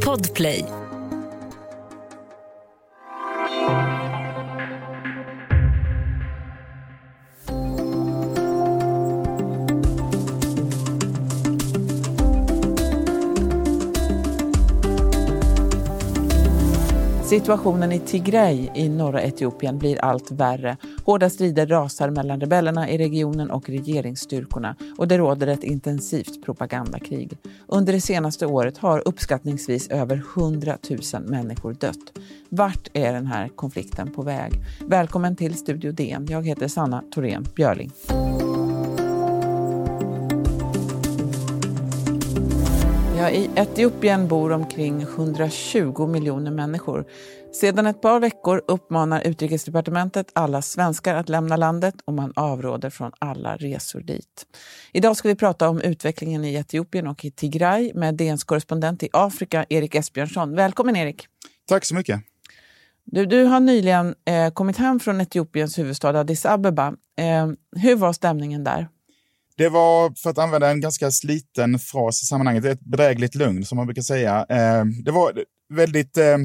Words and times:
Podplay. 0.00 0.85
Situationen 17.36 17.92
i 17.92 17.98
Tigray 17.98 18.68
i 18.74 18.88
norra 18.88 19.22
Etiopien 19.22 19.78
blir 19.78 20.04
allt 20.04 20.30
värre. 20.30 20.76
Hårda 21.04 21.30
strider 21.30 21.66
rasar 21.66 22.10
mellan 22.10 22.40
rebellerna 22.40 22.90
i 22.90 22.98
regionen 22.98 23.50
och 23.50 23.68
regeringsstyrkorna 23.68 24.76
och 24.98 25.08
det 25.08 25.18
råder 25.18 25.46
ett 25.46 25.64
intensivt 25.64 26.44
propagandakrig. 26.44 27.38
Under 27.66 27.92
det 27.92 28.00
senaste 28.00 28.46
året 28.46 28.78
har 28.78 29.08
uppskattningsvis 29.08 29.88
över 29.88 30.22
100 30.36 30.78
000 31.12 31.22
människor 31.22 31.72
dött. 31.72 32.18
Vart 32.48 32.88
är 32.92 33.12
den 33.12 33.26
här 33.26 33.48
konflikten 33.48 34.12
på 34.12 34.22
väg? 34.22 34.52
Välkommen 34.86 35.36
till 35.36 35.54
Studio 35.54 35.92
DN. 35.92 36.26
Jag 36.30 36.46
heter 36.46 36.68
Sanna 36.68 37.02
Thorén 37.14 37.46
Björling. 37.54 37.92
Ja, 43.16 43.30
I 43.30 43.50
Etiopien 43.54 44.28
bor 44.28 44.52
omkring 44.52 45.02
120 45.02 46.06
miljoner 46.06 46.50
människor. 46.50 47.04
Sedan 47.52 47.86
ett 47.86 48.00
par 48.00 48.20
veckor 48.20 48.62
uppmanar 48.68 49.20
Utrikesdepartementet 49.20 50.30
alla 50.32 50.62
svenskar 50.62 51.14
att 51.14 51.28
lämna 51.28 51.56
landet 51.56 51.94
och 52.04 52.12
man 52.12 52.32
avråder 52.36 52.90
från 52.90 53.12
alla 53.18 53.56
resor 53.56 54.00
dit. 54.00 54.46
Idag 54.92 55.16
ska 55.16 55.28
vi 55.28 55.34
prata 55.34 55.68
om 55.68 55.80
utvecklingen 55.80 56.44
i 56.44 56.54
Etiopien 56.54 57.06
och 57.06 57.24
i 57.24 57.30
Tigray 57.30 57.92
med 57.94 58.14
DNs 58.14 58.44
korrespondent 58.44 59.02
i 59.02 59.08
Afrika, 59.12 59.64
Erik 59.68 59.94
Esbjörnsson. 59.94 60.54
Välkommen 60.54 60.96
Erik! 60.96 61.26
Tack 61.68 61.84
så 61.84 61.94
mycket! 61.94 62.20
Du, 63.04 63.26
du 63.26 63.44
har 63.44 63.60
nyligen 63.60 64.14
eh, 64.24 64.50
kommit 64.50 64.76
hem 64.76 65.00
från 65.00 65.20
Etiopiens 65.20 65.78
huvudstad 65.78 66.20
Addis 66.20 66.46
Abeba. 66.46 66.86
Eh, 67.18 67.46
hur 67.82 67.96
var 67.96 68.12
stämningen 68.12 68.64
där? 68.64 68.88
Det 69.58 69.68
var, 69.68 70.12
för 70.22 70.30
att 70.30 70.38
använda 70.38 70.70
en 70.70 70.80
ganska 70.80 71.10
sliten 71.10 71.78
fras 71.78 72.22
i 72.22 72.26
sammanhanget, 72.26 72.64
ett 72.64 72.80
bedrägligt 72.80 73.34
lugn 73.34 73.64
som 73.64 73.76
man 73.76 73.86
brukar 73.86 74.02
säga. 74.02 74.46
Eh, 74.48 74.84
det 75.04 75.10
var 75.10 75.44
väldigt... 75.74 76.16
Eh, 76.16 76.36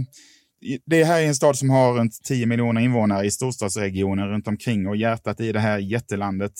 det 0.86 1.04
här 1.04 1.22
är 1.22 1.28
en 1.28 1.36
stad 1.36 1.58
som 1.58 1.70
har 1.70 1.94
runt 1.94 2.14
10 2.23 2.45
miljoner 2.45 2.82
invånare 2.82 3.26
i 3.26 3.32
storstadsregionen 3.32 4.30
runt 4.30 4.48
omkring 4.48 4.88
och 4.88 4.95
hjärtat 4.95 5.39
i 5.39 5.52
det 5.52 5.59
här 5.59 5.80
jättelandet. 5.80 6.52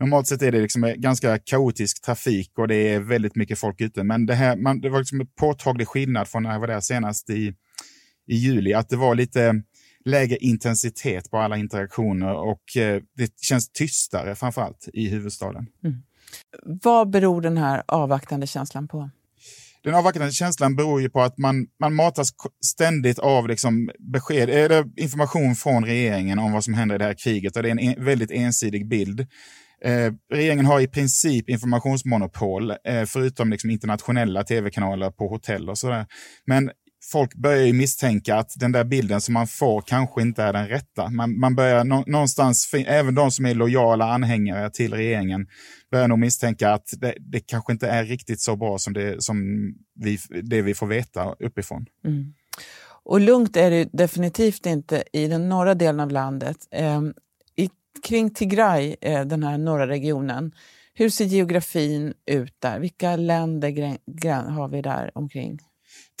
Normalt 0.00 0.26
sett 0.26 0.42
är 0.42 0.52
det 0.52 0.60
liksom 0.60 0.94
ganska 0.96 1.38
kaotisk 1.38 2.04
trafik 2.04 2.58
och 2.58 2.68
det 2.68 2.74
är 2.74 3.00
väldigt 3.00 3.36
mycket 3.36 3.58
folk 3.58 3.80
ute. 3.80 4.02
Men 4.02 4.26
det, 4.26 4.34
här, 4.34 4.56
man, 4.56 4.80
det 4.80 4.88
var 4.88 4.98
liksom 4.98 5.20
en 5.20 5.26
påtaglig 5.40 5.88
skillnad 5.88 6.28
från 6.28 6.42
när 6.42 6.52
jag 6.52 6.60
var 6.60 6.66
där 6.66 6.80
senast 6.80 7.30
i, 7.30 7.52
i 8.28 8.34
juli. 8.34 8.74
Att 8.74 8.88
det 8.88 8.96
var 8.96 9.14
lite 9.14 9.62
lägre 10.04 10.36
intensitet 10.36 11.30
på 11.30 11.38
alla 11.38 11.56
interaktioner 11.56 12.34
och 12.34 12.76
eh, 12.76 13.02
det 13.16 13.40
känns 13.40 13.72
tystare 13.72 14.34
framförallt 14.34 14.88
i 14.92 15.08
huvudstaden. 15.08 15.66
Mm. 15.84 16.02
Vad 16.82 17.10
beror 17.10 17.40
den 17.40 17.56
här 17.56 17.82
avvaktande 17.88 18.46
känslan 18.46 18.88
på? 18.88 19.10
Den 19.84 19.94
avvaktande 19.94 20.32
känslan 20.32 20.76
beror 20.76 21.00
ju 21.00 21.10
på 21.10 21.22
att 21.22 21.38
man, 21.38 21.66
man 21.80 21.94
matas 21.94 22.32
ständigt 22.64 23.18
av 23.18 23.48
liksom 23.48 23.90
besked, 24.12 24.50
eller 24.50 25.00
information 25.00 25.54
från 25.54 25.84
regeringen 25.84 26.38
om 26.38 26.52
vad 26.52 26.64
som 26.64 26.74
händer 26.74 26.94
i 26.94 26.98
det 26.98 27.04
här 27.04 27.14
kriget 27.14 27.56
och 27.56 27.62
det 27.62 27.68
är 27.68 27.70
en, 27.70 27.78
en 27.78 28.04
väldigt 28.04 28.30
ensidig 28.30 28.88
bild. 28.88 29.20
Eh, 29.84 30.12
regeringen 30.32 30.66
har 30.66 30.80
i 30.80 30.86
princip 30.86 31.48
informationsmonopol, 31.48 32.70
eh, 32.70 33.04
förutom 33.06 33.50
liksom 33.50 33.70
internationella 33.70 34.44
tv-kanaler 34.44 35.10
på 35.10 35.28
hotell 35.28 35.70
och 35.70 35.78
sådär. 35.78 36.06
Men 36.46 36.70
folk 37.12 37.34
börjar 37.34 37.66
ju 37.66 37.72
misstänka 37.72 38.36
att 38.36 38.52
den 38.56 38.72
där 38.72 38.84
bilden 38.84 39.20
som 39.20 39.34
man 39.34 39.46
får 39.46 39.80
kanske 39.80 40.22
inte 40.22 40.42
är 40.42 40.52
den 40.52 40.68
rätta. 40.68 41.10
Man, 41.10 41.38
man 41.38 41.54
börjar 41.54 41.84
nå, 41.84 42.04
någonstans, 42.06 42.74
även 42.86 43.14
de 43.14 43.30
som 43.30 43.46
är 43.46 43.54
lojala 43.54 44.04
anhängare 44.04 44.70
till 44.70 44.94
regeringen, 44.94 45.46
börjar 45.90 46.08
nog 46.08 46.18
misstänka 46.18 46.72
att 46.72 46.94
det, 46.96 47.14
det 47.20 47.40
kanske 47.40 47.72
inte 47.72 47.88
är 47.88 48.04
riktigt 48.04 48.40
så 48.40 48.56
bra 48.56 48.78
som 48.78 48.92
det, 48.92 49.22
som 49.22 49.68
vi, 49.94 50.18
det 50.42 50.62
vi 50.62 50.74
får 50.74 50.86
veta 50.86 51.34
uppifrån. 51.38 51.86
Mm. 52.04 52.34
Och 53.04 53.20
lugnt 53.20 53.56
är 53.56 53.70
det 53.70 53.88
definitivt 53.92 54.66
inte 54.66 55.04
i 55.12 55.26
den 55.26 55.48
norra 55.48 55.74
delen 55.74 56.00
av 56.00 56.10
landet. 56.10 56.56
Eh, 56.70 57.02
i, 57.56 57.70
kring 58.02 58.30
Tigray, 58.30 58.96
eh, 59.00 59.24
den 59.24 59.42
här 59.42 59.58
norra 59.58 59.86
regionen, 59.86 60.52
hur 60.94 61.10
ser 61.10 61.24
geografin 61.24 62.14
ut 62.26 62.54
där? 62.58 62.78
Vilka 62.78 63.16
länder 63.16 63.70
har 64.50 64.68
vi 64.68 64.82
där 64.82 65.10
omkring? 65.14 65.58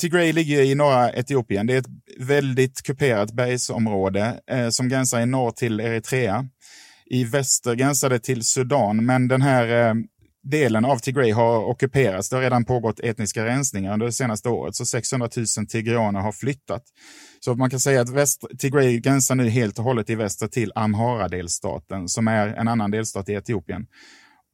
Tigray 0.00 0.32
ligger 0.32 0.62
i 0.62 0.74
norra 0.74 1.12
Etiopien. 1.12 1.66
Det 1.66 1.74
är 1.74 1.78
ett 1.78 2.18
väldigt 2.18 2.82
kuperat 2.82 3.32
bergsområde 3.32 4.40
eh, 4.50 4.68
som 4.68 4.88
gränsar 4.88 5.20
i 5.20 5.26
norr 5.26 5.50
till 5.50 5.80
Eritrea. 5.80 6.48
I 7.06 7.24
väster 7.24 7.74
gränsar 7.74 8.10
det 8.10 8.18
till 8.18 8.44
Sudan, 8.44 9.06
men 9.06 9.28
den 9.28 9.42
här 9.42 9.88
eh, 9.88 9.94
delen 10.44 10.84
av 10.84 10.98
Tigray 10.98 11.32
har 11.32 11.64
ockuperats. 11.64 12.28
Det 12.28 12.36
har 12.36 12.42
redan 12.42 12.64
pågått 12.64 13.00
etniska 13.00 13.44
rensningar 13.44 13.92
under 13.92 14.06
det 14.06 14.12
senaste 14.12 14.48
året, 14.48 14.74
så 14.74 14.86
600 14.86 15.28
000 15.36 15.46
tigreaner 15.66 16.20
har 16.20 16.32
flyttat. 16.32 16.82
Så 17.40 17.54
man 17.54 17.70
kan 17.70 17.80
säga 17.80 18.00
att 18.00 18.08
väst, 18.08 18.44
Tigray 18.58 19.00
gränsar 19.00 19.34
nu 19.34 19.48
helt 19.48 19.78
och 19.78 19.84
hållet 19.84 20.10
i 20.10 20.14
väster 20.14 20.46
till 20.46 20.72
Amhara-delstaten, 20.74 22.08
som 22.08 22.28
är 22.28 22.46
en 22.48 22.68
annan 22.68 22.90
delstat 22.90 23.28
i 23.28 23.32
Etiopien. 23.32 23.86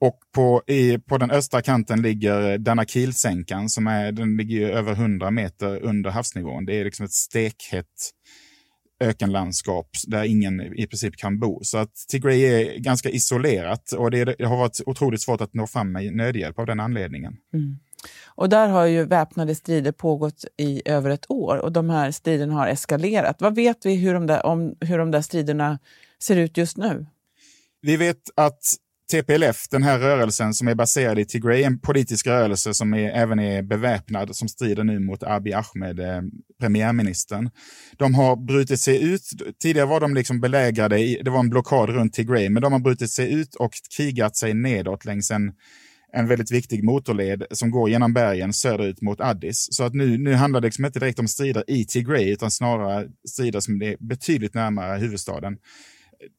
Och 0.01 0.19
på, 0.35 0.63
i, 0.67 0.99
på 0.99 1.19
den 1.19 1.31
östra 1.31 1.63
kanten 1.63 2.03
ligger 2.03 2.59
Danakilsänkan 2.59 3.69
som 3.69 3.87
är, 3.87 4.13
den 4.13 4.37
ligger 4.37 4.71
över 4.71 4.93
100 4.93 5.31
meter 5.31 5.81
under 5.81 6.11
havsnivån. 6.11 6.65
Det 6.65 6.81
är 6.81 6.85
liksom 6.85 7.05
ett 7.05 7.13
stekhett 7.13 7.87
ökenlandskap 9.01 9.89
där 10.07 10.25
ingen 10.25 10.61
i 10.61 10.87
princip 10.87 11.17
kan 11.17 11.39
bo. 11.39 11.61
Så 11.63 11.79
att 11.79 11.95
Tigray 12.09 12.43
är 12.43 12.79
ganska 12.79 13.11
isolerat 13.11 13.93
och 13.93 14.11
det, 14.11 14.25
det 14.25 14.45
har 14.45 14.57
varit 14.57 14.81
otroligt 14.87 15.23
svårt 15.23 15.41
att 15.41 15.55
nå 15.55 15.67
fram 15.67 15.93
med 15.93 16.17
nödhjälp 16.17 16.59
av 16.59 16.67
den 16.67 16.81
anledningen. 16.81 17.37
Mm. 17.55 17.79
Och 18.27 18.49
där 18.49 18.69
har 18.69 18.87
ju 18.87 19.05
väpnade 19.05 19.55
strider 19.55 19.93
pågått 19.93 20.45
i 20.57 20.83
över 20.85 21.11
ett 21.11 21.31
år 21.31 21.57
och 21.57 21.73
de 21.73 21.91
här 21.91 22.11
striderna 22.11 22.55
har 22.55 22.67
eskalerat. 22.67 23.37
Vad 23.41 23.55
vet 23.55 23.87
vi 23.87 23.95
hur 23.95 24.15
de 24.15 24.27
där, 24.27 24.47
om 24.47 24.77
hur 24.81 24.99
de 24.99 25.11
där 25.11 25.23
striderna 25.23 25.79
ser 26.23 26.37
ut 26.37 26.57
just 26.57 26.77
nu? 26.77 27.07
Vi 27.83 27.97
vet 27.97 28.31
att 28.35 28.63
TPLF, 29.11 29.69
den 29.71 29.83
här 29.83 29.99
rörelsen 29.99 30.55
som 30.55 30.69
är 30.69 30.75
baserad 30.75 31.19
i 31.19 31.25
Tigray, 31.25 31.63
en 31.63 31.79
politisk 31.79 32.27
rörelse 32.27 32.75
som 32.75 32.95
är, 32.95 33.11
även 33.11 33.39
är 33.39 33.63
beväpnad, 33.63 34.37
som 34.37 34.49
strider 34.49 34.85
nu 34.85 34.99
mot 34.99 35.23
Abiy 35.23 35.53
Ahmed, 35.53 36.01
eh, 36.01 36.23
premiärministern. 36.61 37.51
De 37.97 38.15
har 38.15 38.37
brutit 38.37 38.81
sig 38.81 39.03
ut. 39.03 39.23
Tidigare 39.63 39.87
var 39.87 40.01
de 40.01 40.15
liksom 40.15 40.41
belägrade, 40.41 40.99
i, 40.99 41.21
det 41.25 41.31
var 41.31 41.41
en 41.41 41.51
blockad 41.51 41.91
runt 41.91 42.13
Tigray, 42.13 42.49
men 42.49 42.63
de 42.63 42.73
har 42.73 42.81
brutit 42.81 43.11
sig 43.11 43.33
ut 43.33 43.55
och 43.55 43.73
krigat 43.97 44.37
sig 44.37 44.55
nedåt 44.55 45.05
längs 45.05 45.31
en, 45.31 45.53
en 46.13 46.29
väldigt 46.29 46.53
viktig 46.53 46.85
motorled 46.85 47.45
som 47.51 47.71
går 47.71 47.91
genom 47.91 48.13
bergen 48.13 48.53
söderut 48.53 49.03
mot 49.03 49.21
Addis. 49.21 49.69
Så 49.71 49.85
att 49.85 49.95
nu, 49.95 50.19
nu 50.19 50.35
handlar 50.35 50.61
det 50.61 50.67
liksom 50.67 50.85
inte 50.85 50.99
direkt 50.99 51.19
om 51.19 51.29
strider 51.29 51.65
i 51.67 51.85
Tigray, 51.85 52.33
utan 52.33 52.51
snarare 52.51 53.09
strider 53.29 53.61
som 53.61 53.83
är 53.83 53.97
betydligt 54.01 54.55
närmare 54.55 54.99
huvudstaden 54.99 55.57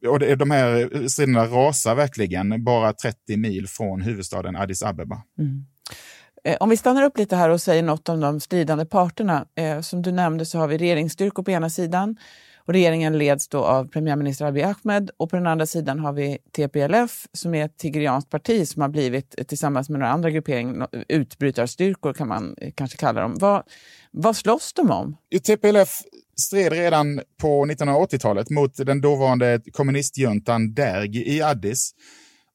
och 0.08 0.20
det, 0.20 0.36
de 0.36 0.52
här 0.52 1.08
striderna 1.08 1.46
rasar 1.46 1.96
verkligen 1.96 2.64
bara 2.64 2.94
30 2.94 3.38
mil 3.38 3.68
från 3.68 4.02
huvudstaden 4.02 4.56
Addis 4.56 4.84
Abeba. 4.84 5.22
Mm. 5.40 5.66
Eh, 6.44 6.58
om 6.60 6.70
vi 6.70 6.78
stannar 6.78 7.04
upp 7.04 7.18
lite 7.18 7.36
här 7.36 7.50
och 7.50 7.62
säger 7.62 7.84
något 7.84 8.10
om 8.10 8.20
de 8.20 8.40
stridande 8.40 8.86
parterna. 8.86 9.46
Eh, 9.56 9.82
som 9.82 10.02
du 10.02 10.12
nämnde 10.12 10.46
så 10.46 10.58
har 10.58 10.68
vi 10.68 10.78
regeringsstyrkor 10.78 11.44
på 11.44 11.52
ena 11.52 11.70
sidan 11.70 12.18
och 12.66 12.74
regeringen 12.74 13.18
leds 13.18 13.48
då 13.48 13.64
av 13.64 13.88
premiärminister 13.88 14.46
Abiy 14.46 14.64
Ahmed 14.64 15.12
och 15.18 15.30
på 15.30 15.36
den 15.36 15.48
andra 15.48 15.66
sidan 15.66 16.00
har 16.00 16.14
vi 16.14 16.38
TPLF 16.52 17.28
som 17.34 17.56
är 17.56 17.66
ett 17.66 17.78
tigrianskt 17.78 18.30
parti 18.30 18.68
som 18.68 18.82
har 18.82 18.90
blivit 18.90 19.48
tillsammans 19.48 19.90
med 19.90 20.00
några 20.00 20.12
andra 20.12 20.30
grupperingar 20.30 20.88
utbrytarstyrkor 21.08 22.14
kan 22.14 22.28
man 22.28 22.56
kanske 22.76 22.98
kalla 22.98 23.22
dem. 23.22 23.36
Vad, 23.40 23.64
vad 24.12 24.36
slåss 24.36 24.74
de 24.74 24.92
om? 24.92 25.18
TPLF 25.44 26.02
stred 26.42 26.74
redan 26.74 27.22
på 27.42 27.66
1980-talet 27.66 28.50
mot 28.50 28.78
den 28.78 29.02
dåvarande 29.02 29.62
kommunistjuntan 29.72 30.74
Derg 30.74 31.18
i 31.18 31.42
Addis 31.42 31.92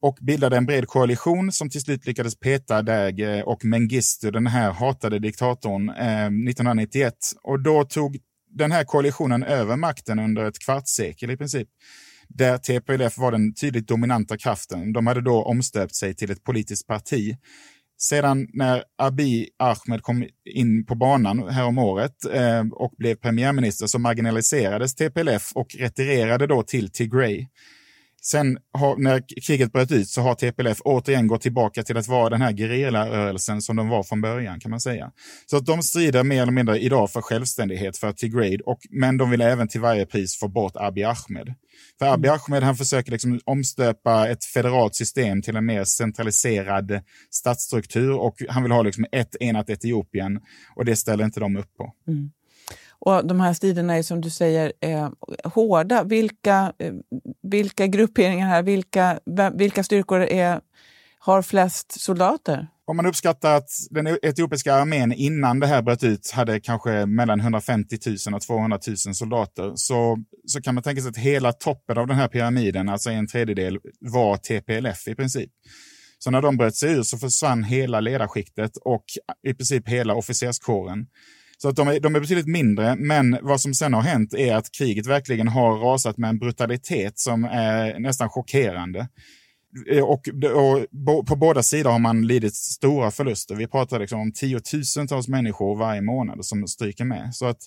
och 0.02 0.18
bildade 0.20 0.56
en 0.56 0.66
bred 0.66 0.86
koalition 0.88 1.52
som 1.52 1.70
till 1.70 1.80
slut 1.80 2.06
lyckades 2.06 2.40
peta 2.40 2.82
Derg 2.82 3.24
eh, 3.24 3.40
och 3.40 3.64
Mengistu, 3.64 4.30
den 4.30 4.46
här 4.46 4.72
hatade 4.72 5.18
diktatorn, 5.18 5.88
eh, 5.88 6.26
1991. 6.26 7.14
Och 7.42 7.62
då 7.62 7.84
tog 7.84 8.18
den 8.50 8.72
här 8.72 8.84
koalitionen 8.84 9.42
över 9.42 9.76
makten 9.76 10.18
under 10.18 10.44
ett 10.44 10.58
kvartssekel 10.58 11.30
i 11.30 11.36
princip 11.36 11.68
där 12.28 12.58
TPLF 12.58 13.18
var 13.18 13.32
den 13.32 13.54
tydligt 13.54 13.88
dominanta 13.88 14.38
kraften. 14.38 14.92
De 14.92 15.06
hade 15.06 15.20
då 15.20 15.42
omstöpt 15.42 15.94
sig 15.94 16.14
till 16.14 16.30
ett 16.30 16.44
politiskt 16.44 16.86
parti 16.86 17.36
sedan 17.98 18.48
när 18.52 18.84
Abiy 18.98 19.48
Ahmed 19.58 20.02
kom 20.02 20.26
in 20.44 20.86
på 20.86 20.94
banan 20.94 21.48
häromåret 21.48 22.24
eh, 22.32 22.64
och 22.72 22.92
blev 22.98 23.14
premiärminister 23.14 23.86
så 23.86 23.98
marginaliserades 23.98 24.94
TPLF 24.94 25.52
och 25.54 25.66
retirerade 25.78 26.46
då 26.46 26.62
till 26.62 26.90
Tigray. 26.90 27.46
Sen 28.30 28.58
har, 28.72 28.96
när 28.96 29.22
kriget 29.46 29.72
bröt 29.72 29.92
ut 29.92 30.08
så 30.08 30.20
har 30.20 30.34
TPLF 30.34 30.80
återigen 30.84 31.26
gått 31.26 31.40
tillbaka 31.40 31.82
till 31.82 31.96
att 31.96 32.08
vara 32.08 32.30
den 32.30 32.42
här 32.42 32.52
gerillarörelsen 32.52 33.62
som 33.62 33.76
de 33.76 33.88
var 33.88 34.02
från 34.02 34.20
början 34.20 34.60
kan 34.60 34.70
man 34.70 34.80
säga. 34.80 35.10
Så 35.46 35.56
att 35.56 35.66
de 35.66 35.82
strider 35.82 36.22
mer 36.22 36.42
eller 36.42 36.52
mindre 36.52 36.78
idag 36.78 37.10
för 37.10 37.20
självständighet 37.20 37.98
för 37.98 38.12
Tigray, 38.12 38.58
och, 38.58 38.78
men 38.90 39.16
de 39.16 39.30
vill 39.30 39.40
även 39.40 39.68
till 39.68 39.80
varje 39.80 40.06
pris 40.06 40.38
få 40.38 40.48
bort 40.48 40.72
Abiy 40.76 41.04
Ahmed. 41.04 41.54
För 41.98 42.06
Abiy 42.06 42.28
mm. 42.28 42.40
Ahmed 42.40 42.62
han 42.62 42.76
försöker 42.76 43.12
liksom 43.12 43.40
omstöpa 43.44 44.28
ett 44.28 44.44
federalt 44.44 44.94
system 44.94 45.42
till 45.42 45.56
en 45.56 45.66
mer 45.66 45.84
centraliserad 45.84 47.00
statsstruktur 47.30 48.12
och 48.12 48.42
han 48.48 48.62
vill 48.62 48.72
ha 48.72 48.82
liksom 48.82 49.06
ett 49.12 49.36
enat 49.40 49.70
Etiopien 49.70 50.40
och 50.76 50.84
det 50.84 50.96
ställer 50.96 51.24
inte 51.24 51.40
de 51.40 51.56
upp 51.56 51.76
på. 51.76 51.92
Mm. 52.08 52.30
Och 52.98 53.26
de 53.26 53.40
här 53.40 53.52
striderna 53.52 53.96
är 53.96 54.02
som 54.02 54.20
du 54.20 54.30
säger 54.30 54.72
eh, 54.80 55.08
hårda. 55.44 56.04
Vilka, 56.04 56.72
eh, 56.78 56.92
vilka 57.42 57.86
grupperingar 57.86 58.48
här, 58.48 58.62
vilka, 58.62 59.20
vilka 59.54 59.84
styrkor 59.84 60.20
är, 60.20 60.60
har 61.18 61.42
flest 61.42 62.00
soldater? 62.00 62.68
Om 62.88 62.96
man 62.96 63.06
uppskattar 63.06 63.56
att 63.56 63.68
den 63.90 64.06
etiopiska 64.22 64.74
armén 64.74 65.12
innan 65.12 65.60
det 65.60 65.66
här 65.66 65.82
bröt 65.82 66.04
ut 66.04 66.30
hade 66.30 66.60
kanske 66.60 67.06
mellan 67.06 67.40
150 67.40 67.98
000 68.06 68.34
och 68.34 68.42
200 68.42 68.78
000 68.86 68.96
soldater 68.96 69.72
så, 69.74 70.18
så 70.46 70.62
kan 70.62 70.74
man 70.74 70.82
tänka 70.84 71.02
sig 71.02 71.08
att 71.08 71.16
hela 71.16 71.52
toppen 71.52 71.98
av 71.98 72.06
den 72.06 72.16
här 72.16 72.28
pyramiden, 72.28 72.88
alltså 72.88 73.10
en 73.10 73.26
tredjedel, 73.26 73.78
var 74.00 74.36
TPLF 74.36 75.08
i 75.08 75.14
princip. 75.14 75.50
Så 76.18 76.30
när 76.30 76.42
de 76.42 76.56
bröt 76.56 76.76
sig 76.76 76.92
ur 76.92 77.02
så 77.02 77.18
försvann 77.18 77.64
hela 77.64 78.00
ledarskiktet 78.00 78.76
och 78.76 79.04
i 79.48 79.54
princip 79.54 79.88
hela 79.88 80.14
officerskåren. 80.14 81.06
Så 81.58 81.68
att 81.68 81.76
de 81.76 81.88
är, 81.88 82.00
de 82.00 82.14
är 82.14 82.20
betydligt 82.20 82.46
mindre, 82.46 82.96
men 82.96 83.38
vad 83.42 83.60
som 83.60 83.74
sen 83.74 83.94
har 83.94 84.02
hänt 84.02 84.34
är 84.34 84.54
att 84.54 84.72
kriget 84.72 85.06
verkligen 85.06 85.48
har 85.48 85.76
rasat 85.76 86.18
med 86.18 86.30
en 86.30 86.38
brutalitet 86.38 87.18
som 87.18 87.44
är 87.44 87.98
nästan 87.98 88.28
chockerande. 88.28 89.08
Eh, 89.90 90.04
och, 90.04 90.28
och, 90.54 91.26
på 91.26 91.36
båda 91.36 91.62
sidor 91.62 91.90
har 91.90 91.98
man 91.98 92.26
lidit 92.26 92.54
stora 92.54 93.10
förluster. 93.10 93.54
Vi 93.54 93.66
pratar 93.66 94.00
liksom 94.00 94.20
om 94.20 94.32
tiotusentals 94.32 95.28
människor 95.28 95.78
varje 95.78 96.00
månad 96.00 96.44
som 96.44 96.66
stryker 96.66 97.04
med. 97.04 97.34
Så 97.34 97.46
att 97.46 97.58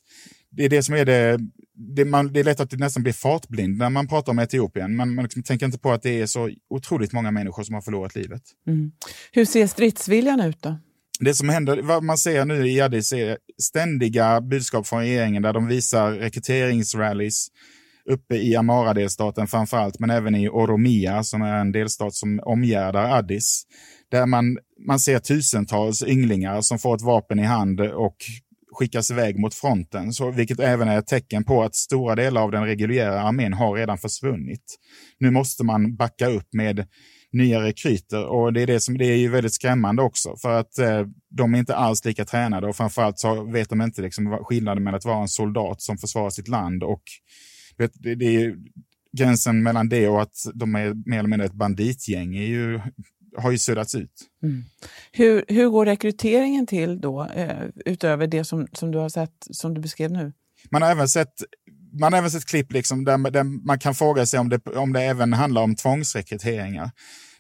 det 0.52 0.66
är 0.66 0.70
det 0.70 0.84
som 0.84 0.96
är 0.96 1.06
det, 1.06 1.40
det, 1.74 2.06
man, 2.06 2.34
det 2.34 2.40
är 2.40 2.44
lätt 2.44 2.60
att 2.60 2.70
det 2.70 2.78
nästan 2.78 3.04
blir 3.04 3.14
fartblind 3.14 3.78
när 3.78 3.90
man 3.90 4.08
pratar 4.08 4.32
om 4.32 4.40
Etiopien. 4.40 4.96
Man, 4.96 5.16
man 5.16 5.24
liksom 5.24 5.44
tänker 5.44 5.66
inte 5.66 5.80
på 5.80 5.92
att 5.92 6.02
det 6.02 6.22
är 6.22 6.26
så 6.26 6.50
otroligt 6.70 7.14
många 7.14 7.32
människor 7.32 7.64
som 7.64 7.76
har 7.76 7.82
förlorat 7.82 8.16
livet. 8.16 8.42
Mm. 8.68 8.92
Hur 9.32 9.46
ser 9.46 9.68
stridsviljan 9.68 10.42
ut 10.42 10.62
då? 10.62 10.78
Det 11.26 11.34
som 11.34 11.50
händer, 11.50 11.82
vad 11.82 12.04
man 12.04 12.18
ser 12.18 12.46
nu 12.46 12.68
i 12.68 12.82
Addis 12.82 13.14
är 13.14 13.38
ständiga 13.62 14.42
budskap 14.42 14.88
från 14.88 15.00
regeringen 15.00 15.44
där 15.44 15.54
de 15.54 15.68
visar 15.68 16.12
rekryteringsrallys 16.12 17.48
uppe 18.10 18.36
i 18.36 18.56
Amara-delstaten 18.56 19.48
framför 19.48 19.78
allt, 19.78 20.00
men 20.00 20.10
även 20.10 20.36
i 20.36 20.50
Oromia 20.50 21.24
som 21.24 21.42
är 21.42 21.54
en 21.54 21.72
delstat 21.72 22.14
som 22.14 22.40
omgärdar 22.44 23.18
Addis. 23.18 23.64
Där 24.12 24.26
man, 24.26 24.58
man 24.88 25.00
ser 25.00 25.20
tusentals 25.20 26.04
ynglingar 26.04 26.62
som 26.62 26.80
får 26.80 26.96
ett 26.96 27.02
vapen 27.02 27.40
i 27.40 27.44
hand 27.44 27.82
och 27.82 28.16
skickas 28.72 29.12
iväg 29.12 29.40
mot 29.40 29.54
fronten, 29.54 30.14
så, 30.14 30.32
vilket 30.32 30.60
även 30.60 30.88
är 30.88 31.00
ett 31.00 31.08
tecken 31.08 31.44
på 31.44 31.64
att 31.64 31.76
stora 31.76 32.16
delar 32.16 32.42
av 32.42 32.52
den 32.52 32.66
reguljära 32.66 33.22
armén 33.22 33.54
har 33.54 33.74
redan 33.74 33.98
försvunnit. 33.98 34.78
Nu 35.20 35.32
måste 35.32 35.64
man 35.64 35.96
backa 35.96 36.28
upp 36.28 36.54
med 36.54 36.88
nya 37.32 37.64
rekryter 37.64 38.26
och 38.26 38.54
det 38.54 38.62
är 38.62 38.68
det 38.68 38.80
som 38.80 38.98
det 38.98 39.06
är 39.06 39.18
ju 39.18 39.30
väldigt 39.30 39.54
skrämmande 39.54 40.02
också 40.02 40.36
för 40.38 40.60
att 40.60 40.78
eh, 40.78 41.06
de 41.30 41.54
är 41.54 41.60
inte 41.60 41.76
alls 41.76 42.06
lika 42.06 42.26
tränade 42.26 42.68
och 42.68 42.76
framförallt 42.76 43.20
så 43.20 43.44
vet 43.44 43.70
de 43.70 43.82
inte 43.82 44.02
liksom 44.02 44.38
skillnaden 44.44 44.84
mellan 44.84 44.98
att 44.98 45.06
vara 45.06 45.22
en 45.22 45.28
soldat 45.28 45.82
som 45.82 45.98
försvarar 45.98 46.30
sitt 46.30 46.48
land 46.48 46.84
och 46.84 47.04
det, 47.78 48.16
det 48.16 48.36
är 48.36 48.56
gränsen 49.18 49.64
mellan 49.64 49.90
det 49.90 50.08
och 50.08 50.22
att 50.22 50.36
de 50.54 50.76
är 50.76 51.10
mer 51.10 51.20
eller 51.20 51.30
mindre 51.30 51.46
ett 51.46 51.54
banditgäng 51.54 52.36
är 52.36 52.46
ju, 52.46 52.80
har 53.38 53.52
ju 53.52 53.58
suddats 53.58 53.96
ut. 53.96 54.12
Mm. 54.44 54.64
Hur, 55.12 55.46
hur 55.48 55.70
går 55.70 55.86
rekryteringen 55.86 56.68
till 56.68 57.02
då, 57.02 57.28
eh, 57.36 57.66
utöver 57.86 58.28
det 58.28 58.44
som, 58.44 58.68
som 58.74 58.92
du 58.92 58.98
har 58.98 59.10
sett, 59.10 59.48
som 59.52 59.74
du 59.74 59.82
beskrev 59.82 60.12
nu? 60.12 60.34
Man 60.72 60.82
har 60.82 60.92
även 60.92 61.10
sett 61.10 61.34
man 62.00 62.14
har 62.14 62.18
även 62.18 62.32
sett 62.32 62.46
klipp 62.46 62.72
liksom 62.72 63.06
där, 63.06 63.32
där, 63.32 63.44
man 63.44 63.80
kan 63.80 63.96
fråga 63.96 64.26
sig 64.26 64.40
om 64.40 64.50
det, 64.50 64.68
om 64.68 64.94
det 64.94 65.02
även 65.02 65.34
handlar 65.34 65.62
om 65.62 65.76
tvångsrekryteringar. 65.76 66.92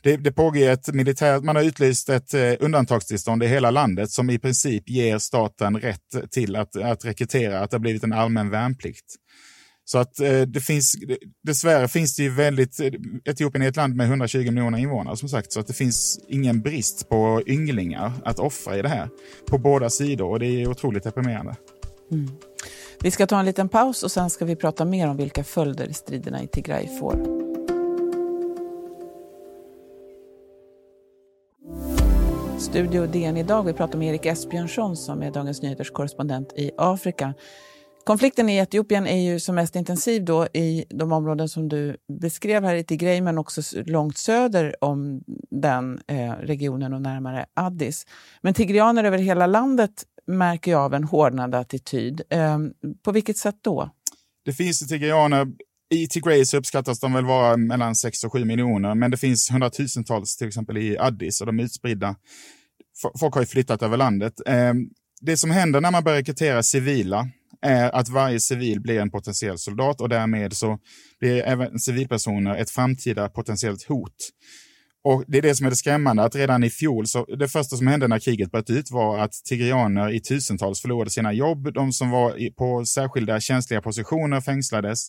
Det, 0.03 0.17
det 0.17 0.31
pågår 0.31 0.69
ett 0.69 0.93
militärt, 0.93 1.43
man 1.43 1.55
har 1.55 1.63
utlyst 1.63 2.09
ett 2.09 2.33
eh, 2.33 2.53
undantagstillstånd 2.59 3.43
i 3.43 3.47
hela 3.47 3.71
landet 3.71 4.11
som 4.11 4.29
i 4.29 4.39
princip 4.39 4.89
ger 4.89 5.17
staten 5.17 5.79
rätt 5.79 6.31
till 6.31 6.55
att, 6.55 6.75
att 6.75 7.05
rekrytera, 7.05 7.59
att 7.59 7.71
det 7.71 7.75
har 7.75 7.81
blivit 7.81 8.03
en 8.03 8.13
allmän 8.13 8.49
värnplikt. 8.49 9.05
Så 9.85 9.97
att 9.97 10.19
eh, 10.19 10.41
det 10.41 10.61
finns, 10.61 10.95
dessvärre 11.43 11.87
finns 11.87 12.15
det 12.15 12.23
ju 12.23 12.29
väldigt, 12.29 12.79
eh, 12.79 12.91
Etiopien 13.25 13.61
är 13.61 13.69
ett 13.69 13.75
land 13.75 13.95
med 13.95 14.07
120 14.07 14.37
miljoner 14.37 14.77
invånare 14.77 15.17
som 15.17 15.29
sagt, 15.29 15.51
så 15.51 15.59
att 15.59 15.67
det 15.67 15.73
finns 15.73 16.19
ingen 16.27 16.61
brist 16.61 17.09
på 17.09 17.43
ynglingar 17.47 18.11
att 18.23 18.39
offra 18.39 18.77
i 18.77 18.81
det 18.81 18.89
här. 18.89 19.09
På 19.47 19.57
båda 19.57 19.89
sidor 19.89 20.29
och 20.29 20.39
det 20.39 20.45
är 20.45 20.67
otroligt 20.67 21.03
deprimerande. 21.03 21.55
Mm. 22.11 22.29
Vi 23.01 23.11
ska 23.11 23.27
ta 23.27 23.39
en 23.39 23.45
liten 23.45 23.69
paus 23.69 24.03
och 24.03 24.11
sen 24.11 24.29
ska 24.29 24.45
vi 24.45 24.55
prata 24.55 24.85
mer 24.85 25.07
om 25.07 25.17
vilka 25.17 25.43
följder 25.43 25.93
striderna 25.93 26.43
i 26.43 26.47
Tigray 26.47 26.87
får. 26.99 27.39
Studio 32.59 33.05
DN 33.05 33.37
idag. 33.37 33.63
Vi 33.63 33.73
pratar 33.73 33.99
med 33.99 34.07
Erik 34.09 34.25
Esbjörnsson 34.25 34.97
som 34.97 35.21
är 35.21 35.31
Dagens 35.31 35.61
Nyheters 35.61 35.91
korrespondent 35.91 36.53
i 36.55 36.71
Afrika. 36.77 37.33
Konflikten 38.03 38.49
i 38.49 38.57
Etiopien 38.57 39.07
är 39.07 39.31
ju 39.31 39.39
som 39.39 39.55
mest 39.55 39.75
intensiv 39.75 40.25
då 40.25 40.47
i 40.53 40.85
de 40.89 41.11
områden 41.11 41.49
som 41.49 41.69
du 41.69 41.97
beskrev 42.21 42.63
här 42.63 42.75
i 42.75 42.83
Tigray 42.83 43.21
men 43.21 43.37
också 43.37 43.61
långt 43.85 44.17
söder 44.17 44.83
om 44.83 45.23
den 45.49 46.01
eh, 46.07 46.31
regionen 46.31 46.93
och 46.93 47.01
närmare 47.01 47.45
Addis. 47.53 48.05
Men 48.41 48.53
tigreaner 48.53 49.03
över 49.03 49.17
hela 49.17 49.47
landet 49.47 50.05
märker 50.29 50.71
jag 50.71 50.81
av 50.81 50.93
en 50.93 51.03
hårdnande 51.03 51.57
attityd. 51.57 52.21
Ehm, 52.29 52.73
på 53.03 53.11
vilket 53.11 53.37
sätt 53.37 53.55
då? 53.61 53.89
Det 54.45 54.53
finns 54.53 54.87
tigrianer 54.87 55.47
i 55.93 56.07
Tigray 56.07 56.45
så 56.45 56.57
uppskattas 56.57 56.99
de 56.99 57.13
väl 57.13 57.25
vara 57.25 57.57
mellan 57.57 57.95
6 57.95 58.23
och 58.23 58.33
7 58.33 58.45
miljoner, 58.45 58.95
men 58.95 59.11
det 59.11 59.17
finns 59.17 59.51
hundratusentals 59.51 60.37
till 60.37 60.47
exempel 60.47 60.77
i 60.77 60.97
Addis 60.97 61.41
och 61.41 61.47
de 61.47 61.59
är 61.59 61.63
utspridda. 61.63 62.15
Folk 63.19 63.33
har 63.33 63.41
ju 63.41 63.47
flyttat 63.47 63.83
över 63.83 63.97
landet. 63.97 64.33
Ehm, 64.45 64.89
det 65.21 65.37
som 65.37 65.51
händer 65.51 65.81
när 65.81 65.91
man 65.91 66.03
börjar 66.03 66.17
rekrytera 66.17 66.63
civila 66.63 67.27
är 67.61 67.89
att 67.95 68.09
varje 68.09 68.39
civil 68.39 68.81
blir 68.81 68.99
en 68.99 69.11
potentiell 69.11 69.57
soldat 69.57 70.01
och 70.01 70.09
därmed 70.09 70.53
så 70.53 70.79
blir 71.19 71.43
även 71.43 71.79
civilpersoner 71.79 72.55
ett 72.55 72.69
framtida 72.69 73.29
potentiellt 73.29 73.83
hot. 73.83 74.29
Och 75.03 75.23
Det 75.27 75.37
är 75.37 75.41
det 75.41 75.55
som 75.55 75.65
är 75.65 75.69
det 75.69 75.75
skrämmande, 75.75 76.23
att 76.23 76.35
redan 76.35 76.63
i 76.63 76.69
fjol, 76.69 77.07
så 77.07 77.25
det 77.25 77.47
första 77.47 77.75
som 77.75 77.87
hände 77.87 78.07
när 78.07 78.19
kriget 78.19 78.51
bröt 78.51 78.69
ut 78.69 78.91
var 78.91 79.19
att 79.19 79.31
tigrianer 79.31 80.11
i 80.11 80.21
tusentals 80.21 80.81
förlorade 80.81 81.09
sina 81.09 81.33
jobb. 81.33 81.73
De 81.73 81.91
som 81.91 82.09
var 82.09 82.55
på 82.57 82.85
särskilda 82.85 83.39
känsliga 83.39 83.81
positioner 83.81 84.41
fängslades. 84.41 85.07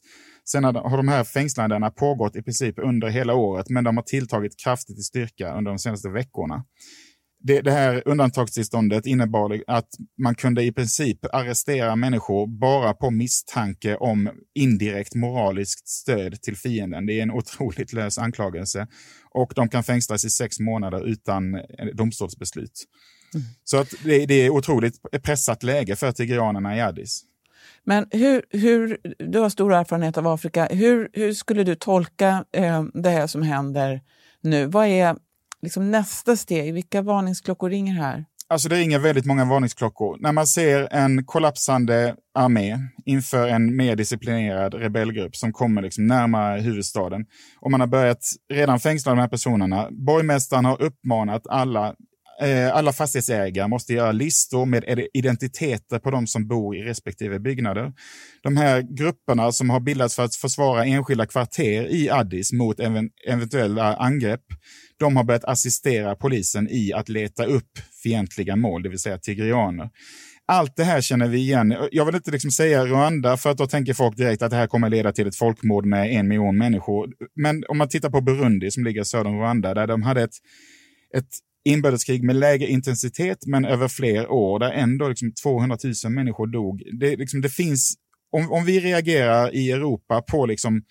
Sen 0.51 0.65
har 0.65 0.97
de 0.97 1.09
här 1.09 1.25
fängslandena 1.25 1.91
pågått 1.91 2.37
i 2.37 2.43
princip 2.43 2.79
under 2.79 3.09
hela 3.09 3.35
året, 3.35 3.69
men 3.69 3.85
de 3.85 3.97
har 3.97 4.05
tilltagit 4.05 4.59
kraftigt 4.65 4.99
i 4.99 5.03
styrka 5.03 5.55
under 5.55 5.71
de 5.71 5.79
senaste 5.79 6.09
veckorna 6.09 6.65
det, 7.43 7.61
det, 7.61 7.71
här 7.71 8.03
undantagstillståndet 8.07 9.07
innebar 9.07 9.63
att 9.67 9.89
man 10.23 10.35
kunde 10.35 10.63
i 10.63 10.73
princip 10.73 11.19
arrestera 11.33 11.97
människor 11.97 12.47
bara 12.47 12.95
på 12.95 13.11
misstanke 13.11 13.97
om 13.97 14.31
indirekt 14.55 15.15
moraliskt 15.15 15.89
stöd 15.89 16.43
till 16.43 16.57
fienden. 16.57 17.07
Det 17.07 17.19
är 17.19 17.23
en 17.23 17.31
otroligt 17.31 17.93
lös 17.93 18.19
anklagelse 18.19 18.87
och 19.31 19.53
de 19.57 19.69
kan 19.69 19.85
fängslas 19.85 20.25
i 20.25 20.31
sex 20.31 20.61
månader 20.61 21.07
utan 21.07 21.61
domstolsbeslut. 21.95 22.85
Mm. 23.35 23.47
Så 23.65 23.77
att 23.77 23.95
det, 24.05 24.27
det 24.27 24.35
är 24.35 24.51
otroligt 24.51 24.95
pressat 25.23 25.63
läge 25.63 25.97
för 25.97 26.13
tigrianerna 26.13 26.77
i 26.77 26.81
Addis. 26.81 27.25
Men 27.85 28.07
hur, 28.11 28.43
hur, 28.51 28.99
du 29.19 29.39
har 29.39 29.49
stor 29.49 29.73
erfarenhet 29.73 30.19
av 30.19 30.27
Afrika. 30.27 30.69
Hur, 30.71 31.11
hur 31.13 31.33
skulle 31.33 31.65
du 31.65 31.75
tolka 31.75 32.45
eh, 32.53 32.85
det 32.95 33.11
här 33.11 33.27
som 33.27 33.43
händer 33.43 34.01
nu? 34.41 34.67
Vad 34.67 34.87
är 34.87 35.17
liksom 35.63 35.91
nästa 35.91 36.37
steg? 36.37 36.75
Vilka 36.75 37.03
varningsklockor 37.03 37.71
ringer 37.71 37.95
här? 37.95 38.25
Alltså 38.53 38.69
det 38.69 38.77
ringer 38.77 38.99
väldigt 38.99 39.25
många 39.25 39.45
varningsklockor. 39.45 40.17
När 40.21 40.33
man 40.33 40.47
ser 40.47 40.89
en 40.93 41.25
kollapsande 41.25 42.15
armé 42.35 42.79
inför 43.07 43.49
en 43.49 43.77
mer 43.77 43.97
disciplinerad 43.97 44.75
rebellgrupp 44.75 45.37
som 45.37 45.53
kommer 45.53 45.83
liksom 45.83 46.07
närmare 46.07 46.61
huvudstaden 46.61 47.25
och 47.61 47.71
man 47.71 47.81
har 47.81 47.87
börjat 47.87 48.19
redan 48.53 48.81
fängsla 48.81 49.13
de 49.13 49.19
här 49.19 49.29
personerna. 49.29 49.89
Borgmästaren 49.91 50.65
har 50.65 50.83
uppmanat 50.83 51.47
alla 51.47 51.95
eh, 52.43 52.77
alla 52.77 52.93
fastighetsägare 52.93 53.69
måste 53.69 53.95
göra 53.95 54.13
listor 54.13 54.67
med 54.67 55.07
identiteter 55.15 55.99
på 55.99 56.11
de 56.11 56.27
som 56.27 56.49
bor 56.49 56.77
i 56.77 56.83
respektive 56.83 57.41
byggnader. 57.41 57.93
De 58.43 58.57
här 58.57 58.83
grupperna 58.97 59.53
som 59.53 59.71
har 59.71 59.81
bildats 59.81 60.17
för 60.17 60.25
att 60.25 60.35
försvara 60.35 60.85
enskilda 60.85 61.27
kvarter 61.27 61.87
i 61.87 62.11
Addis 62.11 62.53
mot 62.53 62.81
eventuella 63.27 63.97
angrepp, 63.97 64.45
de 65.01 65.17
har 65.17 65.25
börjat 65.25 65.45
assistera 65.45 66.15
polisen 66.15 66.69
i 66.71 66.93
att 66.93 67.09
leta 67.09 67.45
upp 67.45 67.79
fientliga 68.03 68.57
mål, 68.57 68.83
det 68.83 68.89
vill 68.89 68.99
säga 68.99 69.19
tigrianer. 69.19 69.91
Allt 70.47 70.77
det 70.77 70.85
här 70.85 71.01
känner 71.01 71.29
vi 71.29 71.39
igen. 71.39 71.77
Jag 71.93 72.05
vill 72.05 72.15
inte 72.15 72.31
liksom 72.31 72.51
säga 72.51 72.87
Rwanda 72.87 73.37
för 73.37 73.51
att 73.51 73.59
då 73.59 73.67
tänker 73.67 73.95
folk 73.95 74.17
direkt 74.17 74.43
att 74.43 74.51
det 74.51 74.57
här 74.57 74.67
kommer 74.67 74.91
leda 74.91 75.13
till 75.13 75.27
ett 75.27 75.37
folkmord 75.37 75.87
med 75.87 76.13
en 76.13 76.29
miljon 76.29 76.59
människor. 76.59 77.09
Men 77.37 77.65
om 77.69 77.79
man 77.79 77.89
tittar 77.89 78.11
på 78.11 78.21
Burundi 78.21 78.71
som 78.71 78.85
ligger 78.85 79.05
söder 79.05 79.31
om 79.31 79.39
Rwanda 79.39 79.75
där 79.75 79.87
de 79.87 80.03
hade 80.03 80.23
ett, 80.23 80.35
ett 81.17 81.29
inbördeskrig 81.65 82.25
med 82.25 82.37
lägre 82.37 82.67
intensitet 82.67 83.39
men 83.47 83.65
över 83.65 83.89
fler 83.89 84.31
år 84.31 84.59
där 84.59 84.71
ändå 84.71 85.09
liksom 85.09 85.33
200 85.43 85.77
000 86.05 86.13
människor 86.13 86.47
dog. 86.47 86.83
Det, 87.01 87.17
liksom, 87.17 87.41
det 87.41 87.49
finns, 87.49 87.95
om, 88.33 88.53
om 88.53 88.65
vi 88.65 88.81
reagerar 88.81 89.55
i 89.55 89.71
Europa 89.71 90.23
på 90.23 90.47
liksom 90.47 90.83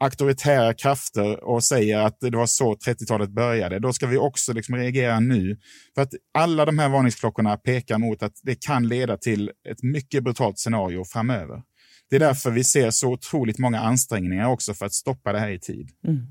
auktoritära 0.00 0.74
krafter 0.74 1.44
och 1.44 1.64
säger 1.64 1.98
att 1.98 2.16
det 2.20 2.36
var 2.36 2.46
så 2.46 2.74
30-talet 2.74 3.30
började, 3.30 3.78
då 3.78 3.92
ska 3.92 4.06
vi 4.06 4.18
också 4.18 4.52
liksom 4.52 4.76
reagera 4.76 5.20
nu. 5.20 5.56
För 5.94 6.02
att 6.02 6.14
alla 6.34 6.64
de 6.64 6.78
här 6.78 6.88
varningsklockorna 6.88 7.56
pekar 7.56 7.98
mot 7.98 8.22
att 8.22 8.40
det 8.42 8.54
kan 8.54 8.88
leda 8.88 9.16
till 9.16 9.50
ett 9.68 9.82
mycket 9.82 10.24
brutalt 10.24 10.58
scenario 10.58 11.04
framöver. 11.04 11.62
Det 12.10 12.16
är 12.16 12.20
därför 12.20 12.50
vi 12.50 12.64
ser 12.64 12.90
så 12.90 13.12
otroligt 13.12 13.58
många 13.58 13.80
ansträngningar 13.80 14.48
också 14.48 14.74
för 14.74 14.86
att 14.86 14.92
stoppa 14.92 15.32
det 15.32 15.38
här 15.38 15.50
i 15.50 15.58
tid. 15.58 15.90
Mm. 16.06 16.26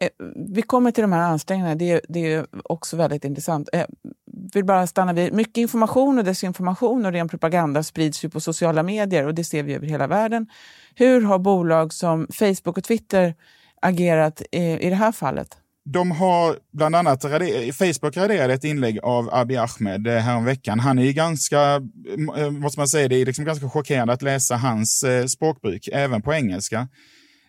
Eh, 0.00 0.08
vi 0.54 0.62
kommer 0.62 0.90
till 0.90 1.02
de 1.02 1.12
här 1.12 1.20
ansträngningarna, 1.20 1.74
det 1.74 1.90
är, 1.90 2.00
det 2.08 2.32
är 2.32 2.46
också 2.64 2.96
väldigt 2.96 3.24
intressant. 3.24 3.68
Vill 4.54 4.64
bara 4.64 4.86
stanna 4.86 5.12
vid, 5.12 5.32
mycket 5.32 5.56
information 5.56 6.18
och 6.18 6.24
desinformation 6.24 7.06
och 7.06 7.12
ren 7.12 7.28
propaganda 7.28 7.82
sprids 7.82 8.24
ju 8.24 8.30
på 8.30 8.40
sociala 8.40 8.82
medier 8.82 9.26
och 9.26 9.34
det 9.34 9.44
ser 9.44 9.62
vi 9.62 9.74
över 9.74 9.86
hela 9.86 10.06
världen. 10.06 10.46
Hur 10.94 11.20
har 11.20 11.38
bolag 11.38 11.92
som 11.92 12.26
Facebook 12.32 12.78
och 12.78 12.84
Twitter 12.84 13.34
agerat 13.82 14.42
i, 14.52 14.58
i 14.58 14.90
det 14.90 14.96
här 14.96 15.12
fallet? 15.12 15.56
De 15.84 16.10
har 16.10 16.56
bland 16.72 16.96
annat, 16.96 17.22
Facebook 17.78 18.16
raderade 18.16 18.54
ett 18.54 18.64
inlägg 18.64 18.98
av 19.02 19.34
Abiy 19.34 19.56
Ahmed 19.56 20.06
eh, 20.06 20.14
häromveckan. 20.14 20.80
Han 20.80 20.98
är 20.98 21.02
ju 21.02 21.12
ganska, 21.12 21.74
eh, 22.36 22.50
måste 22.50 22.80
man 22.80 22.88
säga, 22.88 23.08
det 23.08 23.16
är 23.16 23.26
liksom 23.26 23.44
ganska 23.44 23.68
chockerande 23.68 24.12
att 24.12 24.22
läsa 24.22 24.56
hans 24.56 25.02
eh, 25.02 25.26
språkbruk, 25.26 25.88
även 25.92 26.22
på 26.22 26.34
engelska. 26.34 26.88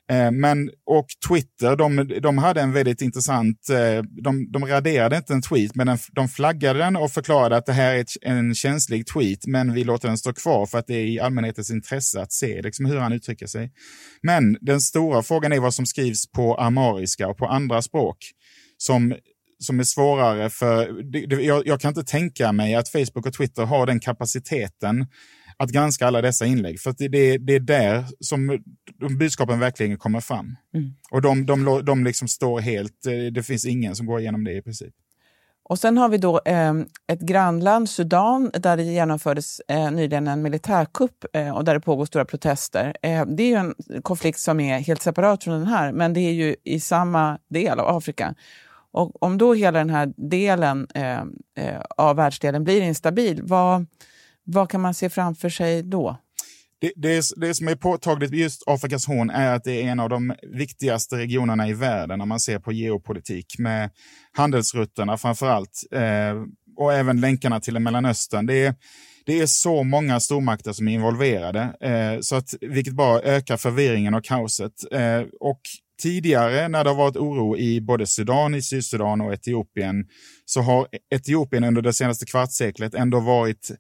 Eh, 0.10 0.32
men, 0.32 0.70
och 0.86 1.06
Twitter, 1.28 1.76
de, 1.76 2.20
de 2.22 2.38
hade 2.38 2.62
en 2.62 2.72
väldigt 2.72 3.02
intressant, 3.02 3.70
eh, 3.70 4.04
de, 4.24 4.52
de 4.52 4.66
raderade 4.66 5.18
inte 5.18 5.34
en 5.34 5.42
tweet, 5.42 5.76
men 5.76 5.98
de 6.12 6.30
flaggade 6.30 6.80
den 6.80 6.96
och 6.96 7.12
förklarade 7.12 7.58
att 7.58 7.66
det 7.66 7.74
här 7.74 7.96
är 7.96 8.06
en 8.22 8.56
känslig 8.56 9.08
tweet, 9.08 9.48
men 9.48 9.74
vi 9.74 9.84
låter 9.84 10.08
den 10.08 10.18
stå 10.18 10.34
kvar 10.34 10.66
för 10.66 10.78
att 10.78 10.88
det 10.88 10.94
är 10.94 11.06
i 11.06 11.20
allmänhetens 11.20 11.72
intresse 11.72 12.22
att 12.22 12.32
se 12.32 12.62
liksom, 12.62 12.86
hur 12.86 12.98
han 12.98 13.14
uttrycker 13.14 13.48
sig. 13.48 13.72
Men 14.24 14.58
den 14.62 14.82
stora 14.82 15.24
frågan 15.24 15.54
är 15.54 15.60
vad 15.60 15.74
som 15.74 15.86
skrivs 15.86 16.32
på 16.32 16.56
amariska 16.56 17.28
och 17.28 17.38
på 17.38 17.46
andra 17.46 17.82
språk 17.82 18.18
som 18.78 19.14
som 19.60 19.80
är 19.80 19.84
svårare 19.84 20.50
för... 20.50 21.04
Det, 21.12 21.26
det, 21.26 21.44
jag, 21.44 21.68
jag, 21.68 21.82
kan 21.82 21.90
inte 21.90 22.04
tänka 22.04 22.52
mig 22.52 22.76
att 22.76 22.90
Facebook 22.90 23.26
och 23.26 23.34
Twitter 23.34 23.66
har 23.66 23.86
den 23.86 24.00
kapaciteten 24.00 25.06
att 25.60 25.70
granska 25.70 26.08
alla 26.08 26.22
dessa 26.22 26.46
inlägg. 26.46 26.80
För 26.80 26.96
det, 26.98 27.08
det, 27.08 27.38
det 27.38 27.56
är 27.56 27.60
där 27.60 28.06
som 28.20 28.60
budskapen 29.20 29.60
verkligen 29.60 29.98
kommer 29.98 30.20
fram. 30.20 30.56
Mm. 30.74 30.94
Och 31.12 31.22
de, 31.22 31.46
de, 31.46 31.86
de 31.86 32.04
liksom 32.04 32.28
står 32.28 32.60
helt, 32.60 33.06
eh, 33.06 33.34
det 33.34 33.44
finns 33.44 33.66
ingen 33.66 33.96
som 33.96 34.06
går 34.06 34.20
igenom 34.20 34.44
det 34.44 34.54
i 34.54 34.62
princip. 34.62 34.94
Och 35.64 35.80
sen 35.80 35.98
har 35.98 36.10
vi 36.10 36.18
då 36.18 36.42
eh, 36.46 36.74
ett 37.08 37.20
grannland, 37.20 37.90
Sudan, 37.90 38.52
där 38.54 38.78
det 38.78 38.84
genomfördes 38.84 39.62
eh, 39.68 39.92
nyligen 39.92 40.28
en 40.28 40.42
militärkupp 40.42 41.26
eh, 41.34 41.58
och 41.58 41.66
där 41.66 41.74
det 41.74 41.80
pågår 41.80 42.06
stora 42.06 42.26
protester. 42.26 42.96
Eh, 43.02 43.26
det 43.26 43.44
är 43.44 43.48
ju 43.48 43.56
en 43.56 44.02
konflikt 44.02 44.40
som 44.40 44.60
är 44.60 44.80
helt 44.80 45.02
separat 45.02 45.44
från 45.44 45.60
den 45.60 45.68
här, 45.68 45.92
men 45.92 46.14
det 46.14 46.20
är 46.20 46.32
ju 46.32 46.56
i 46.64 46.80
samma 46.80 47.38
del 47.50 47.80
av 47.80 47.98
Afrika. 47.98 48.36
Och 48.92 49.24
om 49.24 49.38
då 49.38 49.54
hela 49.54 49.80
den 49.80 49.90
här 49.90 50.14
delen 50.18 50.88
eh, 50.96 51.20
eh, 51.58 51.82
av 51.98 52.16
världsdelen 52.16 52.64
blir 52.64 52.82
instabil, 52.82 53.42
vad, 53.44 53.86
vad 54.52 54.70
kan 54.70 54.82
man 54.82 54.94
se 54.94 55.10
framför 55.10 55.50
sig 55.50 55.84
då? 55.84 56.18
Det, 56.82 56.92
det, 56.96 57.24
det, 57.36 57.54
som 57.54 57.68
är 57.68 57.76
påtagligt 57.76 58.32
med 58.32 58.40
just 58.40 58.64
Afrikas 58.68 59.08
horn 59.08 59.30
är 59.30 59.56
att 59.56 59.64
det 59.64 59.82
är 59.82 59.84
en 59.84 60.00
av 60.00 60.10
de 60.10 60.34
viktigaste 60.58 61.18
regionerna 61.18 61.68
i 61.68 61.74
världen 61.74 62.22
om 62.22 62.30
man 62.30 62.40
ser 62.40 62.60
på 62.60 62.72
geopolitik 62.72 63.56
med 63.58 63.90
handelsrutterna 64.32 65.18
framför 65.18 65.50
allt 65.50 65.84
eh, 65.92 66.44
och 66.78 66.94
även 66.94 67.22
länkarna 67.22 67.60
till 67.60 67.80
Mellanöstern. 67.80 68.46
Det 68.46 68.66
är, 68.66 68.76
det 69.26 69.40
är 69.40 69.46
så 69.46 69.84
många 69.84 70.20
stormakter 70.20 70.74
som 70.74 70.88
är 70.88 70.94
involverade, 70.94 71.62
eh, 71.82 72.20
så 72.22 72.36
att, 72.36 72.54
vilket 72.62 72.94
bara 72.94 73.22
ökar 73.22 73.58
förvirringen 73.58 74.14
och 74.14 74.24
kaoset. 74.24 74.74
Eh, 74.92 75.22
och 75.40 75.62
tidigare 76.02 76.68
när 76.68 76.84
det 76.84 76.90
har 76.90 76.98
varit 76.98 77.18
oro 77.18 77.58
i 77.58 77.82
både 77.82 78.08
Sudan, 78.08 78.56
i 78.56 78.62
Sydsudan 78.62 79.22
och 79.22 79.34
Etiopien, 79.34 80.06
så 80.46 80.62
har 80.62 80.88
Etiopien 81.16 81.64
under 81.64 81.82
det 81.82 81.94
senaste 81.94 82.26
kvartsseklet 82.26 82.94
ändå 82.94 83.20
varit 83.20 83.72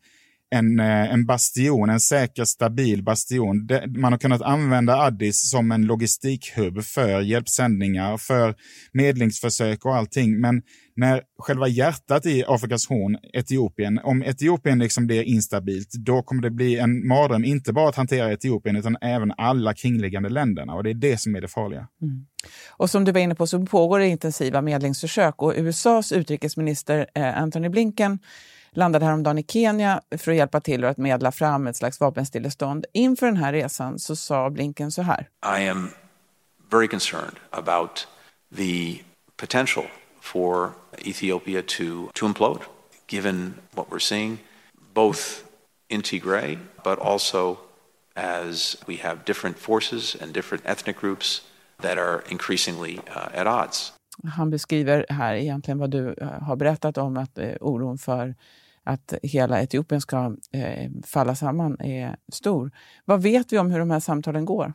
en, 0.51 0.79
eh, 0.79 1.13
en 1.13 1.25
bastion, 1.25 1.89
en 1.89 1.99
säker, 1.99 2.45
stabil 2.45 3.03
bastion. 3.03 3.69
Man 3.87 4.13
har 4.13 4.19
kunnat 4.19 4.41
använda 4.41 4.95
Addis 4.95 5.49
som 5.49 5.71
en 5.71 5.85
logistikhubb 5.85 6.83
för 6.83 7.21
hjälpsändningar, 7.21 8.17
för 8.17 8.55
medlingsförsök 8.93 9.85
och 9.85 9.95
allting. 9.95 10.39
Men 10.39 10.61
när 10.95 11.21
själva 11.39 11.67
hjärtat 11.67 12.25
i 12.25 12.43
Afrikas 12.47 12.87
horn, 12.87 13.17
Etiopien, 13.33 13.99
om 14.03 14.23
Etiopien 14.23 14.79
liksom 14.79 15.07
blir 15.07 15.23
instabilt, 15.23 15.91
då 15.93 16.21
kommer 16.21 16.41
det 16.41 16.51
bli 16.51 16.77
en 16.77 17.07
mardröm, 17.07 17.45
inte 17.45 17.73
bara 17.73 17.89
att 17.89 17.95
hantera 17.95 18.33
Etiopien, 18.33 18.75
utan 18.75 18.97
även 19.01 19.33
alla 19.37 19.73
kringliggande 19.73 20.29
länderna. 20.29 20.73
Och 20.73 20.83
det 20.83 20.89
är 20.89 20.93
det 20.93 21.17
som 21.17 21.35
är 21.35 21.41
det 21.41 21.47
farliga. 21.47 21.87
Mm. 22.01 22.25
Och 22.69 22.89
som 22.89 23.05
du 23.05 23.11
var 23.11 23.19
inne 23.19 23.35
på 23.35 23.47
så 23.47 23.65
pågår 23.65 23.99
det 23.99 24.07
intensiva 24.07 24.61
medlingsförsök 24.61 25.41
och 25.41 25.53
USAs 25.57 26.11
utrikesminister 26.11 27.07
eh, 27.15 27.37
Antony 27.37 27.69
Blinken 27.69 28.19
landade 28.71 29.05
häromdagen 29.05 29.37
i 29.37 29.43
Kenya 29.43 30.01
för 30.17 30.31
att 30.31 30.37
hjälpa 30.37 30.59
till 30.59 30.83
och 30.83 30.89
att 30.89 30.97
medla 30.97 31.31
fram 31.31 31.67
ett 31.67 31.75
slags 31.75 31.99
vapenstillestånd. 31.99 32.85
Inför 32.93 33.25
den 33.25 33.37
här 33.37 33.53
resan 33.53 33.99
så 33.99 34.15
sa 34.15 34.49
Blinken 34.49 34.91
så 34.91 35.01
här. 35.01 35.29
I 35.59 35.69
am 35.69 35.89
very 36.71 36.87
concerned 36.87 37.35
about 37.49 38.07
the 38.55 38.99
potential 39.37 39.85
for 40.21 40.71
Ethiopia 40.97 41.61
to, 41.61 42.09
to 42.13 42.25
implode, 42.25 42.61
given 43.07 43.53
what 43.71 43.89
we're 43.89 43.99
seeing, 43.99 44.37
both 44.93 45.43
in 45.89 46.01
Tigray, 46.01 46.57
but 46.83 46.99
also 46.99 47.57
as 48.15 48.77
we 48.87 48.95
have 48.97 49.25
different 49.25 49.59
forces 49.59 50.15
and 50.15 50.33
different 50.33 50.65
ethnic 50.65 50.99
groups 50.99 51.41
that 51.81 51.97
are 51.97 52.23
increasingly 52.29 52.99
uh, 53.15 53.29
at 53.33 53.47
odds. 53.47 53.91
Han 54.23 54.49
beskriver 54.49 55.05
här 55.09 55.35
egentligen 55.35 55.77
vad 55.77 55.91
du 55.91 56.13
eh, 56.13 56.27
har 56.27 56.55
berättat 56.55 56.97
om, 56.97 57.17
att 57.17 57.37
eh, 57.37 57.53
oron 57.61 57.97
för 57.97 58.35
att 58.83 59.13
hela 59.23 59.61
Etiopien 59.61 60.01
ska 60.01 60.35
eh, 60.51 60.91
falla 61.05 61.35
samman 61.35 61.77
är 61.79 62.15
stor. 62.33 62.71
Vad 63.05 63.21
vet 63.21 63.53
vi 63.53 63.57
om 63.59 63.71
hur 63.71 63.79
de 63.79 63.91
här 63.91 63.99
samtalen 63.99 64.45
går? 64.45 64.73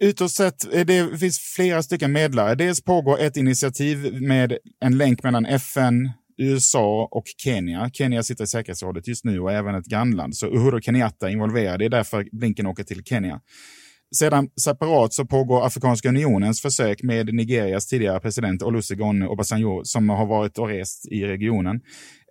Utåt 0.00 0.30
sett, 0.30 0.74
eh, 0.74 0.86
det 0.86 1.20
finns 1.20 1.38
flera 1.38 1.82
stycken 1.82 2.12
medlare. 2.12 2.54
Dels 2.54 2.80
pågår 2.80 3.20
ett 3.20 3.36
initiativ 3.36 4.22
med 4.22 4.58
en 4.80 4.98
länk 4.98 5.22
mellan 5.22 5.46
FN, 5.46 6.10
USA 6.38 7.08
och 7.10 7.24
Kenya. 7.36 7.90
Kenya 7.92 8.22
sitter 8.22 8.44
i 8.44 8.46
säkerhetsrådet 8.46 9.08
just 9.08 9.24
nu 9.24 9.40
och 9.40 9.52
även 9.52 9.74
ett 9.74 9.86
grannland. 9.86 10.36
Så 10.36 10.46
Uhuru 10.46 10.80
Kenyatta 10.80 11.28
är 11.28 11.32
involverad. 11.32 11.78
Det 11.78 11.84
är 11.84 11.88
därför 11.88 12.28
Blinken 12.32 12.66
åker 12.66 12.84
till 12.84 13.04
Kenya. 13.04 13.40
Sedan 14.14 14.48
separat 14.64 15.12
så 15.12 15.26
pågår 15.26 15.66
Afrikanska 15.66 16.08
unionens 16.08 16.62
försök 16.62 17.02
med 17.02 17.34
Nigerias 17.34 17.86
tidigare 17.86 18.20
president 18.20 18.62
Olusegun 18.62 19.22
Obasanjo 19.22 19.84
som 19.84 20.08
har 20.08 20.26
varit 20.26 20.58
och 20.58 20.68
rest 20.68 21.08
i 21.12 21.24
regionen. 21.24 21.80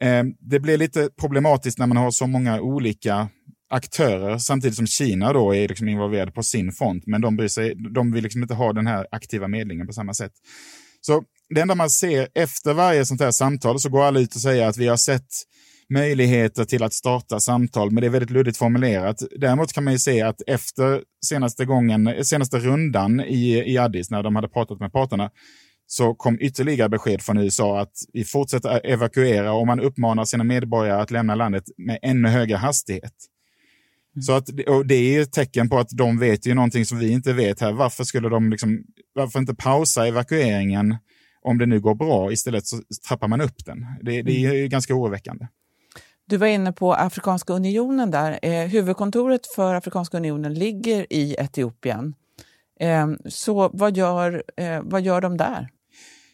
Eh, 0.02 0.24
det 0.40 0.60
blir 0.60 0.78
lite 0.78 1.10
problematiskt 1.20 1.80
när 1.80 1.88
man 1.88 1.98
har 1.98 2.12
så 2.12 2.28
många 2.28 2.62
olika 2.62 3.30
aktörer 3.70 4.38
samtidigt 4.38 4.76
som 4.76 4.88
Kina 4.88 5.34
då 5.34 5.56
är 5.56 5.68
liksom 5.68 5.90
involverade 5.90 6.32
på 6.32 6.44
sin 6.44 6.72
front, 6.72 7.04
men 7.08 7.22
de, 7.22 7.38
bryr 7.38 7.48
sig, 7.48 7.76
de 7.76 8.12
vill 8.12 8.24
liksom 8.24 8.42
inte 8.42 8.54
ha 8.54 8.74
den 8.74 8.88
här 8.88 9.08
aktiva 9.12 9.48
medlingen 9.48 9.88
på 9.88 9.94
samma 9.94 10.14
sätt. 10.14 10.32
Så 11.02 11.24
det 11.56 11.62
enda 11.62 11.76
man 11.76 11.90
ser 11.90 12.28
efter 12.36 12.74
varje 12.74 13.06
sånt 13.06 13.22
här 13.22 13.32
samtal 13.32 13.80
så 13.80 13.90
går 13.90 14.04
alla 14.04 14.20
ut 14.20 14.36
och 14.36 14.42
säger 14.42 14.68
att 14.68 14.78
vi 14.78 14.88
har 14.88 14.98
sett 14.98 15.28
möjligheter 15.94 16.66
till 16.66 16.84
att 16.84 16.94
starta 16.94 17.40
samtal, 17.40 17.92
men 17.92 18.02
det 18.02 18.08
är 18.08 18.12
väldigt 18.12 18.30
luddigt 18.30 18.58
formulerat. 18.58 19.24
Däremot 19.38 19.74
kan 19.74 19.84
man 19.84 19.94
ju 19.94 20.00
se 20.00 20.22
att 20.22 20.42
efter 20.48 21.04
senaste 21.26 21.66
gången, 21.66 22.26
senaste 22.26 22.60
rundan 22.60 23.20
i, 23.20 23.74
i 23.74 23.78
Addis, 23.78 24.10
när 24.10 24.24
de 24.24 24.36
hade 24.36 24.50
pratat 24.50 24.80
med 24.80 24.92
parterna, 24.92 25.32
så 25.88 26.16
kom 26.16 26.38
ytterligare 26.42 26.90
besked 26.90 27.22
från 27.22 27.38
USA 27.38 27.80
att 27.80 27.94
vi 28.14 28.24
fortsätter 28.24 28.86
evakuera 28.86 29.54
och 29.54 29.68
man 29.68 29.80
uppmanar 29.80 30.26
sina 30.26 30.44
medborgare 30.44 31.02
att 31.02 31.12
lämna 31.12 31.36
landet 31.36 31.64
med 31.78 32.00
ännu 32.02 32.30
högre 32.30 32.56
hastighet. 32.56 33.14
Mm. 34.16 34.22
Så 34.22 34.34
att, 34.34 34.50
och 34.68 34.86
det 34.86 34.96
är 34.96 35.22
ett 35.22 35.32
tecken 35.32 35.70
på 35.70 35.80
att 35.80 35.90
de 35.90 36.20
vet 36.20 36.48
ju 36.48 36.54
någonting 36.54 36.86
som 36.86 37.00
vi 37.00 37.12
inte 37.12 37.34
vet 37.34 37.62
här. 37.62 37.72
Varför 37.72 38.04
skulle 38.04 38.30
de 38.30 38.50
liksom, 38.50 38.84
varför 39.14 39.40
inte 39.40 39.56
pausa 39.56 40.08
evakueringen 40.08 40.98
om 41.42 41.58
det 41.58 41.66
nu 41.66 41.80
går 41.80 41.96
bra. 41.96 42.32
Istället 42.32 42.68
så 42.68 42.82
trappar 43.08 43.28
man 43.28 43.42
upp 43.42 43.66
den. 43.66 43.86
Det, 44.02 44.22
det 44.22 44.46
är 44.46 44.54
ju 44.54 44.68
ganska 44.68 44.96
oroväckande. 44.96 45.48
Du 46.30 46.38
var 46.38 46.48
inne 46.48 46.72
på 46.72 46.94
Afrikanska 46.94 47.54
unionen 47.54 48.12
där. 48.12 48.40
Eh, 48.42 48.68
huvudkontoret 48.68 49.48
för 49.56 49.76
Afrikanska 49.76 50.18
unionen 50.18 50.54
ligger 50.54 51.14
i 51.14 51.36
Etiopien. 51.40 52.16
Eh, 52.80 53.08
så 53.26 53.70
vad 53.74 53.98
gör, 53.98 54.44
eh, 54.58 54.82
vad 54.84 55.02
gör 55.02 55.22
de 55.22 55.38
där? 55.38 55.70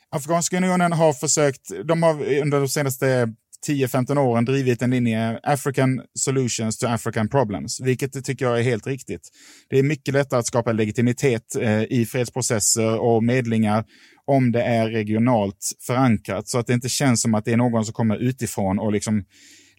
Afrikanska 0.09 0.57
unionen 0.57 0.91
har 0.91 1.13
försökt, 1.13 1.71
de 1.85 2.03
har 2.03 2.13
under 2.41 2.59
de 2.59 2.67
senaste 2.67 3.33
10-15 3.67 4.17
åren 4.17 4.45
drivit 4.45 4.81
en 4.81 4.89
linje 4.89 5.39
African 5.43 6.01
solutions 6.13 6.77
to 6.77 6.87
African 6.87 7.29
problems, 7.29 7.79
vilket 7.81 8.25
tycker 8.25 8.45
jag 8.45 8.59
är 8.59 8.63
helt 8.63 8.87
riktigt. 8.87 9.29
Det 9.69 9.79
är 9.79 9.83
mycket 9.83 10.13
lättare 10.13 10.39
att 10.39 10.47
skapa 10.47 10.71
legitimitet 10.71 11.55
eh, 11.55 11.83
i 11.83 12.05
fredsprocesser 12.05 12.99
och 12.99 13.23
medlingar 13.23 13.85
om 14.25 14.51
det 14.51 14.61
är 14.61 14.89
regionalt 14.89 15.71
förankrat 15.87 16.47
så 16.47 16.59
att 16.59 16.67
det 16.67 16.73
inte 16.73 16.89
känns 16.89 17.21
som 17.21 17.35
att 17.35 17.45
det 17.45 17.53
är 17.53 17.57
någon 17.57 17.85
som 17.85 17.93
kommer 17.93 18.17
utifrån 18.17 18.79
och 18.79 18.91
liksom 18.91 19.23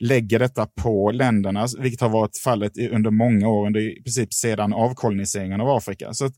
lägger 0.02 0.38
detta 0.38 0.66
på 0.66 1.10
länderna, 1.10 1.66
vilket 1.78 2.00
har 2.00 2.08
varit 2.08 2.38
fallet 2.44 2.72
under 2.90 3.10
många 3.10 3.48
år, 3.48 3.66
under 3.66 3.80
i 3.80 4.02
princip 4.02 4.32
sedan 4.34 4.72
avkoloniseringen 4.72 5.60
av 5.60 5.68
Afrika. 5.68 6.12
Så 6.12 6.30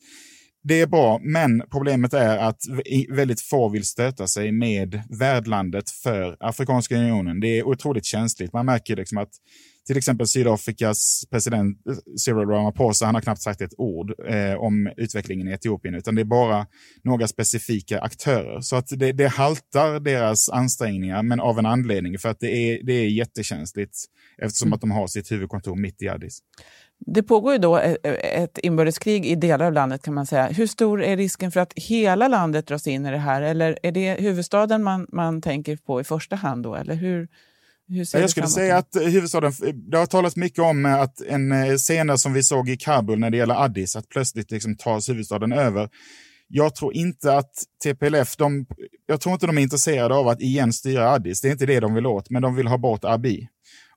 det 0.63 0.81
är 0.81 0.87
bra, 0.87 1.21
men 1.23 1.63
problemet 1.71 2.15
är 2.15 2.39
att 2.39 2.59
väldigt 3.11 3.41
få 3.41 3.69
vill 3.69 3.85
stöta 3.85 4.27
sig 4.27 4.53
med 4.53 5.03
värdlandet 5.19 5.91
för 5.91 6.37
Afrikanska 6.41 6.97
unionen. 6.97 7.41
Det 7.41 7.59
är 7.59 7.67
otroligt 7.67 8.05
känsligt. 8.05 8.53
Man 8.53 8.67
märker 8.67 8.97
liksom 8.97 9.19
att 9.19 9.31
till 9.87 9.97
exempel 9.97 10.27
Sydafrikas 10.27 11.25
president 11.31 11.79
Cyril 12.25 12.49
Ramaphosa, 12.49 13.07
han 13.07 13.15
har 13.15 13.23
knappt 13.23 13.43
sagt 13.43 13.61
ett 13.61 13.75
ord 13.79 14.15
eh, 14.29 14.55
om 14.55 14.91
utvecklingen 14.97 15.49
i 15.49 15.53
Etiopien, 15.53 15.95
utan 15.95 16.15
det 16.15 16.23
är 16.23 16.25
bara 16.25 16.67
några 17.03 17.29
specifika 17.29 18.01
aktörer. 18.01 18.61
Så 18.61 18.77
att 18.77 18.89
det, 18.89 19.13
det 19.13 19.29
haltar 19.29 20.01
deras 20.01 20.49
ansträngningar, 20.49 21.23
men 21.23 21.41
av 21.41 21.59
en 21.59 21.67
anledning, 21.67 22.19
för 22.19 22.29
att 22.29 22.41
det 22.41 22.51
är, 22.51 22.83
det 22.83 22.93
är 22.93 23.09
jättekänsligt 23.09 23.97
eftersom 24.39 24.69
mm. 24.69 24.75
att 24.75 24.81
de 24.81 24.91
har 24.91 25.07
sitt 25.07 25.33
huvudkontor 25.33 25.77
mitt 25.77 26.03
i 26.03 26.09
Addis. 26.09 26.39
Det 27.07 27.23
pågår 27.23 27.53
ju 27.53 27.59
då 27.59 27.77
ett 27.77 28.59
inbördeskrig 28.59 29.27
i 29.27 29.35
delar 29.35 29.67
av 29.67 29.73
landet 29.73 30.03
kan 30.03 30.15
man 30.15 30.27
säga. 30.27 30.47
Hur 30.47 30.67
stor 30.67 31.03
är 31.03 31.17
risken 31.17 31.53
för 31.53 31.61
att 31.61 31.73
hela 31.77 32.29
landet 32.29 32.67
dras 32.67 32.87
in 32.87 33.07
i 33.07 33.11
det 33.11 33.19
här? 33.19 33.43
Eller 33.43 33.79
är 33.83 33.93
det 33.93 34.21
huvudstaden 34.21 34.83
man, 34.83 35.07
man 35.13 35.43
tänker 35.43 35.77
på 35.77 36.01
i 36.01 36.05
första 36.05 36.37
hand 36.37 36.63
då? 36.63 36.75
Eller 36.75 36.95
hur, 36.95 37.29
jag 38.13 38.31
skulle 38.31 38.47
säga 38.47 38.77
att 38.77 38.97
huvudstaden, 39.01 39.53
det 39.91 39.99
har 39.99 40.07
talats 40.07 40.37
mycket 40.37 40.59
om 40.59 40.85
att 40.87 41.21
en 41.21 41.53
eh, 41.53 41.77
scen 41.77 42.19
som 42.19 42.33
vi 42.33 42.43
såg 42.43 42.69
i 42.69 42.77
Kabul 42.77 43.19
när 43.19 43.31
det 43.31 43.37
gäller 43.37 43.65
Addis, 43.65 43.97
att 43.97 44.09
plötsligt 44.09 44.51
liksom 44.51 44.77
tas 44.77 45.09
huvudstaden 45.09 45.53
över. 45.53 45.89
Jag 46.49 46.75
tror 46.75 46.95
inte 46.95 47.37
att 47.37 47.53
TPLF, 47.85 48.37
de, 48.37 48.67
jag 49.07 49.21
tror 49.21 49.33
inte 49.33 49.47
de 49.47 49.59
är 49.59 49.63
intresserade 49.63 50.15
av 50.15 50.29
att 50.29 50.41
igen 50.41 50.73
styra 50.73 51.11
Addis. 51.11 51.41
Det 51.41 51.49
är 51.49 51.53
inte 51.53 51.67
det 51.67 51.81
de 51.81 51.95
vill 51.95 52.07
åt, 52.07 52.31
men 52.31 52.43
de 52.43 52.55
vill 52.55 52.67
ha 52.67 52.79
bort 52.79 53.05
Abiy. 53.05 53.49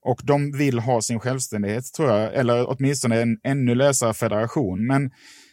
Och 0.02 0.22
de 0.24 0.52
vill 0.52 0.80
ha 0.80 1.02
sin 1.02 1.20
självständighet, 1.20 1.94
tror 1.94 2.10
jag, 2.10 2.36
eller 2.36 2.70
åtminstone 2.70 3.22
en 3.22 3.38
ännu 3.44 3.76
lösare 3.76 4.14
federation. 4.14 4.88
Men 4.88 5.12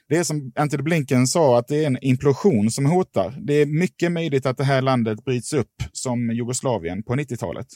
det 0.09 0.17
är 0.17 0.25
som 0.25 0.53
Anthony 0.57 0.83
Blinken 0.83 1.27
sa, 1.27 1.59
att 1.59 1.69
det 1.69 1.83
är 1.83 1.87
en 1.87 1.99
implosion 2.01 2.71
som 2.71 2.87
hotar. 2.87 3.35
Det 3.47 3.55
är 3.55 3.67
mycket 3.67 4.13
möjligt 4.13 4.47
att 4.47 4.57
det 4.57 4.65
här 4.65 4.83
landet 4.83 5.25
bryts 5.25 5.53
upp 5.53 5.83
som 5.93 6.31
Jugoslavien 6.31 7.03
på 7.03 7.15
90-talet. 7.15 7.67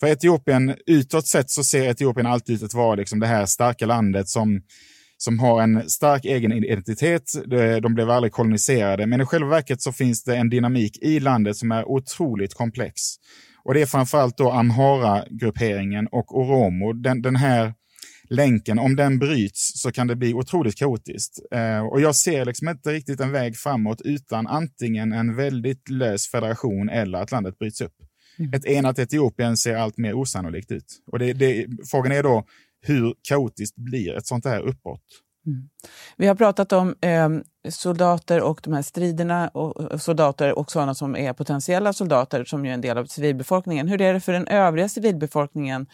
För 0.00 0.06
Etiopien, 0.06 0.74
utåt 0.86 1.26
sett 1.26 1.50
så 1.50 1.64
ser 1.64 1.88
Etiopien 1.88 2.26
alltid 2.26 2.56
ut 2.56 2.62
att 2.62 2.74
vara 2.74 2.94
liksom 2.94 3.20
det 3.20 3.26
här 3.26 3.46
starka 3.46 3.86
landet 3.86 4.28
som, 4.28 4.62
som 5.16 5.38
har 5.38 5.62
en 5.62 5.90
stark 5.90 6.24
egen 6.24 6.52
identitet. 6.52 7.22
De 7.82 7.94
blev 7.94 8.10
aldrig 8.10 8.32
koloniserade, 8.32 9.06
men 9.06 9.20
i 9.20 9.24
själva 9.24 9.50
verket 9.50 9.82
så 9.82 9.92
finns 9.92 10.24
det 10.24 10.36
en 10.36 10.50
dynamik 10.50 10.98
i 11.02 11.20
landet 11.20 11.56
som 11.56 11.72
är 11.72 11.88
otroligt 11.88 12.54
komplex. 12.54 13.02
Och 13.64 13.74
det 13.74 13.82
är 13.82 13.86
framförallt 13.86 14.36
då 14.36 14.50
Amhara-grupperingen 14.50 16.06
och 16.12 16.38
Oromo, 16.38 16.92
den, 16.92 17.22
den 17.22 17.36
här 17.36 17.74
länken, 18.28 18.78
om 18.78 18.96
den 18.96 19.18
bryts 19.18 19.82
så 19.82 19.92
kan 19.92 20.06
det 20.06 20.16
bli 20.16 20.34
otroligt 20.34 20.78
kaotiskt. 20.78 21.38
Eh, 21.52 21.86
och 21.86 22.00
jag 22.00 22.16
ser 22.16 22.44
liksom 22.44 22.68
inte 22.68 22.92
riktigt 22.92 23.20
en 23.20 23.32
väg 23.32 23.56
framåt 23.56 24.00
utan 24.04 24.46
antingen 24.46 25.12
en 25.12 25.36
väldigt 25.36 25.88
lös 25.88 26.30
federation 26.30 26.88
eller 26.88 27.18
att 27.18 27.30
landet 27.30 27.58
bryts 27.58 27.80
upp. 27.80 28.05
Mm. 28.38 28.50
Ett 28.54 28.64
enat 28.64 28.98
Etiopien 28.98 29.56
ser 29.56 29.76
allt 29.76 29.96
mer 29.96 30.14
osannolikt 30.14 30.72
ut. 30.72 31.02
Och 31.12 31.18
det, 31.18 31.32
det, 31.32 31.66
frågan 31.90 32.12
är 32.12 32.22
då 32.22 32.44
hur 32.80 33.14
kaotiskt 33.28 33.76
blir 33.76 34.16
ett 34.16 34.26
sånt 34.26 34.44
här 34.44 34.60
uppbrott? 34.60 35.02
Mm. 35.46 35.68
Vi 36.16 36.26
har 36.26 36.34
pratat 36.34 36.72
om 36.72 36.94
eh, 37.00 37.28
soldater 37.70 38.40
och 38.40 38.60
de 38.62 38.72
här 38.72 38.82
striderna, 38.82 39.48
och 39.48 40.02
soldater 40.02 40.58
och 40.58 40.70
sådana 40.70 40.94
som 40.94 41.16
är 41.16 41.32
potentiella 41.32 41.92
soldater 41.92 42.44
som 42.44 42.64
ju 42.64 42.70
är 42.70 42.74
en 42.74 42.80
del 42.80 42.98
av 42.98 43.06
civilbefolkningen. 43.06 43.88
Hur 43.88 44.00
är 44.00 44.14
det 44.14 44.20
för 44.20 44.32
den 44.32 44.48
övriga 44.48 44.88
civilbefolkningen? 44.88 45.86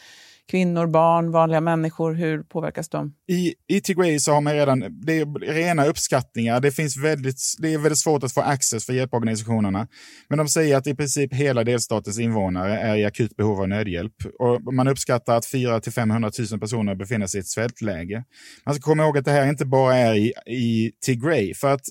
Kvinnor, 0.52 0.86
barn, 0.86 1.30
vanliga 1.30 1.60
människor? 1.60 2.12
Hur 2.14 2.42
påverkas 2.42 2.88
de? 2.88 3.14
I, 3.28 3.54
i 3.68 3.80
Tigray 3.80 4.18
så 4.18 4.32
har 4.32 4.40
man 4.40 4.52
redan, 4.52 5.00
det 5.06 5.20
är 5.20 5.52
rena 5.52 5.86
uppskattningar. 5.86 6.60
Det, 6.60 6.72
finns 6.72 6.96
väldigt, 6.96 7.40
det 7.58 7.74
är 7.74 7.78
väldigt 7.78 7.98
svårt 7.98 8.24
att 8.24 8.32
få 8.32 8.40
access 8.40 8.86
för 8.86 8.92
hjälporganisationerna. 8.92 9.88
Men 10.28 10.38
de 10.38 10.48
säger 10.48 10.76
att 10.76 10.86
i 10.86 10.94
princip 10.94 11.34
hela 11.34 11.64
delstatens 11.64 12.18
invånare 12.18 12.78
är 12.78 12.96
i 12.96 13.04
akut 13.04 13.36
behov 13.36 13.60
av 13.60 13.68
nödhjälp. 13.68 14.14
Och 14.38 14.74
man 14.74 14.88
uppskattar 14.88 15.36
att 15.36 15.46
400 15.46 15.80
till 15.80 15.92
500 15.92 16.30
000 16.50 16.60
personer 16.60 16.94
befinner 16.94 17.26
sig 17.26 17.38
i 17.38 17.40
ett 17.40 17.48
svältläge. 17.48 18.24
Man 18.66 18.74
ska 18.74 18.82
komma 18.82 19.02
ihåg 19.02 19.18
att 19.18 19.24
det 19.24 19.30
här 19.30 19.48
inte 19.48 19.64
bara 19.64 19.96
är 19.96 20.14
i, 20.14 20.32
i 20.46 20.92
Tigray. 21.04 21.54
För 21.54 21.72
att 21.74 21.86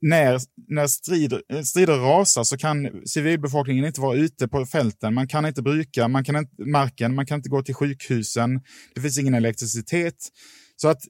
när, 0.00 0.40
när 0.68 0.86
strider, 0.86 1.62
strider 1.62 1.96
rasar 1.98 2.44
så 2.44 2.56
kan 2.56 3.02
civilbefolkningen 3.06 3.84
inte 3.84 4.00
vara 4.00 4.16
ute 4.16 4.48
på 4.48 4.66
fälten. 4.66 5.14
Man 5.14 5.28
kan 5.28 5.46
inte 5.46 5.62
bruka 5.62 6.08
man 6.08 6.24
kan 6.24 6.36
inte, 6.36 6.62
marken, 6.62 7.14
man 7.14 7.26
kan 7.26 7.36
inte 7.36 7.48
gå 7.48 7.62
till 7.62 7.74
sjukhusen. 7.74 8.60
Det 8.94 9.00
finns 9.00 9.18
ingen 9.18 9.34
elektricitet. 9.34 10.16
Så 10.76 10.88
att 10.88 11.00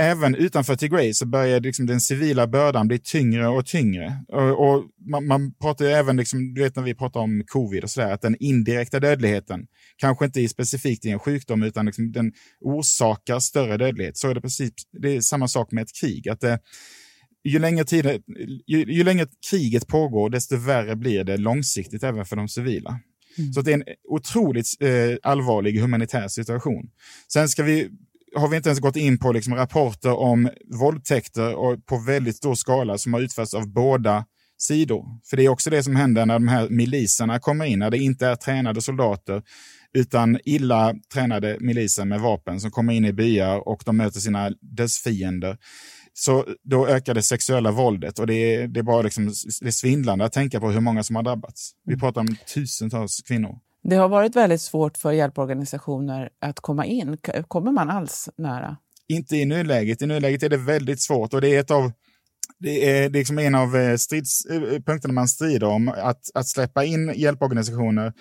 även 0.00 0.34
utanför 0.34 0.76
Tigray 0.76 1.14
så 1.14 1.26
börjar 1.26 1.60
liksom 1.60 1.86
den 1.86 2.00
civila 2.00 2.46
bördan 2.46 2.88
bli 2.88 2.98
tyngre 2.98 3.48
och 3.48 3.66
tyngre. 3.66 4.24
Och, 4.28 4.68
och 4.68 4.84
man, 5.10 5.26
man, 5.26 5.54
pratar 5.54 5.84
ju 5.84 5.90
även, 5.90 6.16
liksom, 6.16 6.54
du 6.54 6.62
vet 6.62 6.76
när 6.76 6.82
vi 6.82 6.94
pratar 6.94 7.20
om 7.20 7.42
covid 7.46 7.84
och 7.84 7.90
sådär, 7.90 8.12
att 8.12 8.22
den 8.22 8.36
indirekta 8.40 9.00
dödligheten, 9.00 9.66
kanske 9.96 10.24
inte 10.24 10.48
specifikt 10.48 11.04
i 11.04 11.10
en 11.10 11.18
sjukdom, 11.18 11.62
utan 11.62 11.86
liksom 11.86 12.12
den 12.12 12.32
orsakar 12.60 13.38
större 13.38 13.76
dödlighet. 13.76 14.16
Så 14.16 14.28
är 14.28 14.34
det 14.34 14.40
precis, 14.40 14.70
det 15.02 15.16
är 15.16 15.20
samma 15.20 15.48
sak 15.48 15.72
med 15.72 15.82
ett 15.82 15.94
krig. 16.00 16.28
Att 16.28 16.40
det, 16.40 16.58
ju 17.48 17.58
längre, 17.58 17.84
tid, 17.84 18.22
ju, 18.66 18.92
ju 18.92 19.04
längre 19.04 19.26
kriget 19.50 19.86
pågår, 19.86 20.30
desto 20.30 20.56
värre 20.56 20.96
blir 20.96 21.24
det 21.24 21.36
långsiktigt 21.36 22.02
även 22.02 22.24
för 22.24 22.36
de 22.36 22.48
civila. 22.48 23.00
Mm. 23.38 23.52
Så 23.52 23.62
det 23.62 23.70
är 23.70 23.74
en 23.74 23.84
otroligt 24.08 24.66
eh, 24.80 25.30
allvarlig 25.30 25.80
humanitär 25.80 26.28
situation. 26.28 26.90
Sen 27.32 27.48
ska 27.48 27.62
vi, 27.62 27.88
har 28.36 28.48
vi 28.48 28.56
inte 28.56 28.68
ens 28.68 28.80
gått 28.80 28.96
in 28.96 29.18
på 29.18 29.32
liksom, 29.32 29.54
rapporter 29.54 30.12
om 30.12 30.50
våldtäkter 30.80 31.54
och 31.54 31.86
på 31.86 31.98
väldigt 31.98 32.36
stor 32.36 32.54
skala 32.54 32.98
som 32.98 33.12
har 33.12 33.20
utförts 33.20 33.54
av 33.54 33.72
båda 33.72 34.24
sidor. 34.58 35.04
För 35.30 35.36
det 35.36 35.44
är 35.44 35.48
också 35.48 35.70
det 35.70 35.82
som 35.82 35.96
händer 35.96 36.26
när 36.26 36.34
de 36.34 36.48
här 36.48 36.68
miliserna 36.68 37.38
kommer 37.38 37.64
in, 37.64 37.78
när 37.78 37.90
det 37.90 37.98
inte 37.98 38.26
är 38.26 38.36
tränade 38.36 38.80
soldater 38.80 39.42
utan 39.92 40.38
illa 40.44 40.94
tränade 41.12 41.56
miliser 41.60 42.04
med 42.04 42.20
vapen 42.20 42.60
som 42.60 42.70
kommer 42.70 42.92
in 42.92 43.04
i 43.04 43.12
byar 43.12 43.68
och 43.68 43.82
de 43.84 43.96
möter 43.96 44.20
sina 44.20 44.50
dödsfiender. 44.60 45.58
Så 46.20 46.46
då 46.62 46.88
ökar 46.88 47.14
det 47.14 47.22
sexuella 47.22 47.70
våldet 47.70 48.18
och 48.18 48.26
det 48.26 48.34
är, 48.34 48.68
det 48.68 48.80
är 48.80 48.84
bara 48.84 49.02
liksom, 49.02 49.32
det 49.60 49.72
svindlande 49.72 50.24
att 50.24 50.32
tänka 50.32 50.60
på 50.60 50.70
hur 50.70 50.80
många 50.80 51.02
som 51.02 51.16
har 51.16 51.22
drabbats. 51.22 51.72
Vi 51.84 51.92
mm. 51.92 52.00
pratar 52.00 52.20
om 52.20 52.36
tusentals 52.54 53.22
kvinnor. 53.22 53.58
Det 53.82 53.96
har 53.96 54.08
varit 54.08 54.36
väldigt 54.36 54.60
svårt 54.60 54.96
för 54.96 55.12
hjälporganisationer 55.12 56.30
att 56.40 56.60
komma 56.60 56.86
in. 56.86 57.18
Kommer 57.48 57.72
man 57.72 57.90
alls 57.90 58.28
nära? 58.36 58.76
Inte 59.08 59.36
i 59.36 59.44
nuläget. 59.44 60.02
I 60.02 60.06
nuläget 60.06 60.42
är 60.42 60.48
det 60.48 60.56
väldigt 60.56 61.00
svårt 61.00 61.34
och 61.34 61.40
det 61.40 61.56
är 61.56 61.60
ett 61.60 61.70
av 61.70 61.92
det 62.58 62.90
är, 62.90 63.10
liksom 63.10 63.38
en 63.38 63.54
av 63.54 63.76
eh, 63.76 63.96
stridspunkterna 63.96 65.14
man 65.14 65.28
strider 65.28 65.66
om, 65.66 65.88
att, 65.88 66.20
att 66.34 66.48
släppa 66.48 66.84
in 66.84 67.12
hjälporganisationer 67.16 68.12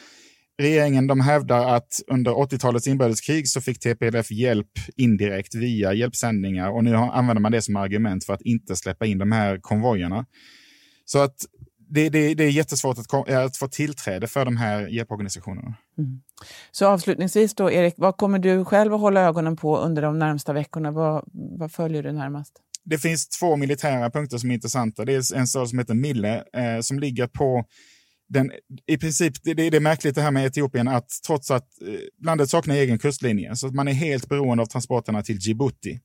Regeringen 0.59 1.07
de 1.07 1.19
hävdar 1.19 1.75
att 1.75 2.01
under 2.07 2.31
80-talets 2.31 2.87
inbördeskrig 2.87 3.47
så 3.47 3.61
fick 3.61 3.79
TPLF 3.79 4.31
hjälp 4.31 4.71
indirekt 4.95 5.55
via 5.55 5.93
hjälpsändningar 5.93 6.69
och 6.69 6.83
nu 6.83 6.95
använder 6.95 7.41
man 7.41 7.51
det 7.51 7.61
som 7.61 7.75
argument 7.75 8.25
för 8.25 8.33
att 8.33 8.41
inte 8.41 8.75
släppa 8.75 9.05
in 9.05 9.17
de 9.17 9.31
här 9.31 9.59
konvojerna. 9.61 10.25
Så 11.05 11.19
att 11.19 11.35
det, 11.89 12.09
det, 12.09 12.33
det 12.33 12.43
är 12.43 12.49
jättesvårt 12.49 12.97
att, 12.97 13.29
att, 13.29 13.57
få 13.57 13.67
tillträde 13.67 14.27
för 14.27 14.45
de 14.45 14.57
här 14.57 14.87
hjälporganisationerna. 14.87 15.75
Mm. 15.97 16.21
Så 16.71 16.87
avslutningsvis 16.87 17.55
då, 17.55 17.71
Erik, 17.71 17.93
vad 17.97 18.17
kommer 18.17 18.39
du 18.39 18.65
själv 18.65 18.93
att 18.93 18.99
hålla 18.99 19.21
ögonen 19.21 19.55
på 19.55 19.77
under 19.77 20.01
de 20.01 20.19
närmsta 20.19 20.53
veckorna? 20.53 20.91
Vad, 20.91 21.23
vad 21.31 21.71
följer 21.71 22.03
du 22.03 22.11
närmast? 22.11 22.53
Det 22.83 22.97
finns 22.97 23.29
två 23.29 23.55
militära 23.55 24.09
punkter 24.09 24.37
som 24.37 24.51
är 24.51 24.55
intressanta. 24.55 25.05
Det 25.05 25.13
är 25.13 25.35
en 25.35 25.47
stad 25.47 25.69
som 25.69 25.79
heter 25.79 25.93
Mille 25.93 26.35
eh, 26.35 26.79
som 26.81 26.99
ligger 26.99 27.27
på 27.27 27.65
den, 28.29 28.51
I 28.85 28.97
princip, 28.97 29.33
det, 29.43 29.53
det 29.53 29.77
är 29.77 29.79
märkligt 29.79 30.15
det 30.15 30.21
här 30.21 30.31
med 30.31 30.45
Etiopien 30.45 30.87
att 30.87 31.09
trots 31.27 31.51
att 31.51 31.81
eh, 31.81 32.25
landet 32.25 32.49
saknar 32.49 32.75
egen 32.75 32.99
kustlinje 32.99 33.55
så 33.55 33.67
att 33.67 33.73
man 33.73 33.87
är 33.87 33.93
helt 33.93 34.29
beroende 34.29 34.63
av 34.63 34.67
transporterna 34.67 35.23
till 35.23 35.37
Djibouti. 35.37 35.99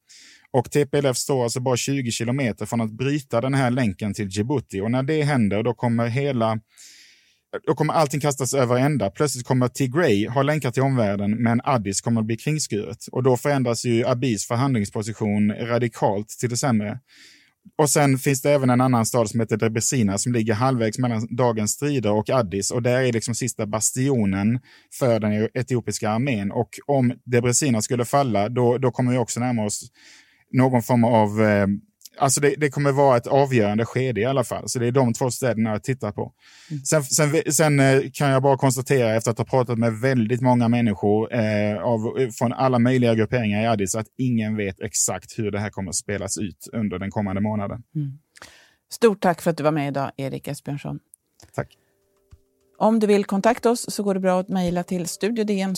Och 0.50 0.70
TPLF 0.70 1.16
står 1.16 1.44
alltså 1.44 1.60
bara 1.60 1.76
20 1.76 2.10
kilometer 2.10 2.66
från 2.66 2.80
att 2.80 2.92
bryta 2.92 3.40
den 3.40 3.54
här 3.54 3.70
länken 3.70 4.14
till 4.14 4.28
Djibouti. 4.28 4.80
Och 4.80 4.90
när 4.90 5.02
det 5.02 5.22
händer 5.22 5.62
då 5.62 5.74
kommer 5.74 6.06
hela 6.06 6.60
då 7.66 7.74
kommer 7.74 7.94
allting 7.94 8.20
kastas 8.20 8.54
över 8.54 8.76
ända. 8.76 9.10
Plötsligt 9.10 9.46
kommer 9.46 9.68
Tigray 9.68 10.28
ha 10.28 10.42
länkar 10.42 10.70
till 10.70 10.82
omvärlden, 10.82 11.42
men 11.42 11.60
Addis 11.64 12.00
kommer 12.00 12.20
att 12.20 12.26
bli 12.26 12.36
kringskuret. 12.36 13.06
Och 13.12 13.22
då 13.22 13.36
förändras 13.36 13.84
ju 13.84 14.06
Abis 14.06 14.46
förhandlingsposition 14.46 15.52
radikalt 15.52 16.28
till 16.28 16.50
det 16.50 16.56
sämre. 16.56 16.98
Och 17.78 17.90
sen 17.90 18.18
finns 18.18 18.42
det 18.42 18.50
även 18.50 18.70
en 18.70 18.80
annan 18.80 19.06
stad 19.06 19.30
som 19.30 19.40
heter 19.40 19.56
Debrecina 19.56 20.18
som 20.18 20.32
ligger 20.32 20.54
halvvägs 20.54 20.98
mellan 20.98 21.36
dagens 21.36 21.72
strider 21.72 22.12
och 22.12 22.30
Addis 22.30 22.70
och 22.70 22.82
där 22.82 23.00
är 23.00 23.12
liksom 23.12 23.34
sista 23.34 23.66
bastionen 23.66 24.60
för 24.98 25.20
den 25.20 25.48
etiopiska 25.54 26.10
armén. 26.10 26.52
Och 26.52 26.68
om 26.86 27.12
Debrecina 27.24 27.82
skulle 27.82 28.04
falla, 28.04 28.48
då, 28.48 28.78
då 28.78 28.90
kommer 28.90 29.12
vi 29.12 29.18
också 29.18 29.40
närma 29.40 29.64
oss 29.64 29.90
någon 30.52 30.82
form 30.82 31.04
av 31.04 31.42
eh, 31.42 31.66
Alltså 32.18 32.40
det, 32.40 32.54
det, 32.58 32.70
kommer 32.70 32.92
vara 32.92 33.16
ett 33.16 33.26
avgörande 33.26 33.84
skede 33.84 34.20
i 34.20 34.24
alla 34.24 34.44
fall. 34.44 34.68
Så 34.68 34.78
det 34.78 34.86
är 34.86 34.92
de 34.92 35.12
två 35.12 35.30
städerna 35.30 35.70
jag 35.70 35.82
tittar 35.82 36.12
på. 36.12 36.32
Mm. 36.70 36.84
Sen, 36.84 37.04
sen, 37.04 37.52
sen, 37.52 37.80
eh, 37.80 38.00
kan 38.12 38.28
jag 38.28 38.42
bara 38.42 38.56
konstatera 38.56 39.14
efter 39.14 39.30
att 39.30 39.38
ha 39.38 39.44
pratat 39.44 39.78
med 39.78 39.92
väldigt 39.92 40.40
många 40.40 40.68
människor 40.68 41.34
eh, 41.34 41.82
av, 41.82 42.30
från 42.38 42.52
alla 42.52 42.78
möjliga 42.78 43.14
grupperingar 43.14 43.62
i 43.62 43.66
Addis 43.66 43.94
att 43.94 44.06
ingen 44.18 44.56
vet 44.56 44.80
exakt 44.80 45.38
hur 45.38 45.50
det 45.50 45.58
här 45.58 45.70
kommer 45.70 45.88
att 45.88 45.96
spelas 45.96 46.38
ut 46.38 46.68
under 46.72 46.98
den 46.98 47.10
kommande 47.10 47.40
månaden. 47.40 47.82
Mm. 47.94 48.18
Stort 48.90 49.20
tack 49.20 49.42
för 49.42 49.50
att 49.50 49.56
du 49.56 49.62
var 49.62 49.72
med 49.72 49.88
idag, 49.88 50.10
Erik 50.16 50.48
Esbjörnsson. 50.48 50.98
Tack. 51.54 51.76
Om 52.78 52.98
du 52.98 53.06
vill 53.06 53.24
kontakta 53.24 53.70
oss 53.70 53.94
så 53.94 54.02
går 54.02 54.14
det 54.14 54.20
bra 54.20 54.40
att 54.40 54.48
mejla 54.48 54.82
till 54.82 55.06
studiodn 55.06 55.76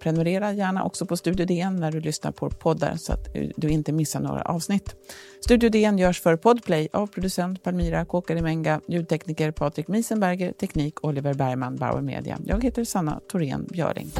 Prenumerera 0.00 0.52
gärna 0.52 0.84
också 0.84 1.06
på 1.06 1.16
Studio 1.16 1.46
DN 1.46 1.76
när 1.76 1.92
du 1.92 2.00
lyssnar 2.00 2.32
på 2.32 2.50
poddar 2.50 2.96
så 2.96 3.12
att 3.12 3.28
du 3.56 3.68
inte 3.68 3.92
missar 3.92 4.20
några 4.20 4.42
avsnitt. 4.42 4.96
Studio 5.40 5.70
DN 5.70 5.98
görs 5.98 6.20
för 6.20 6.36
Podplay 6.36 6.88
av 6.92 7.06
producent 7.06 7.62
Palmira 7.62 8.04
Kåkarimenga, 8.04 8.80
ljudtekniker 8.86 9.50
Patrik 9.50 9.88
Miesenberger, 9.88 10.52
teknik 10.52 11.04
Oliver 11.04 11.34
Bergman, 11.34 11.76
Bauer 11.76 12.02
Media. 12.02 12.38
Jag 12.44 12.64
heter 12.64 12.84
Sanna 12.84 13.20
Thorén 13.30 13.66
Björling. 13.70 14.12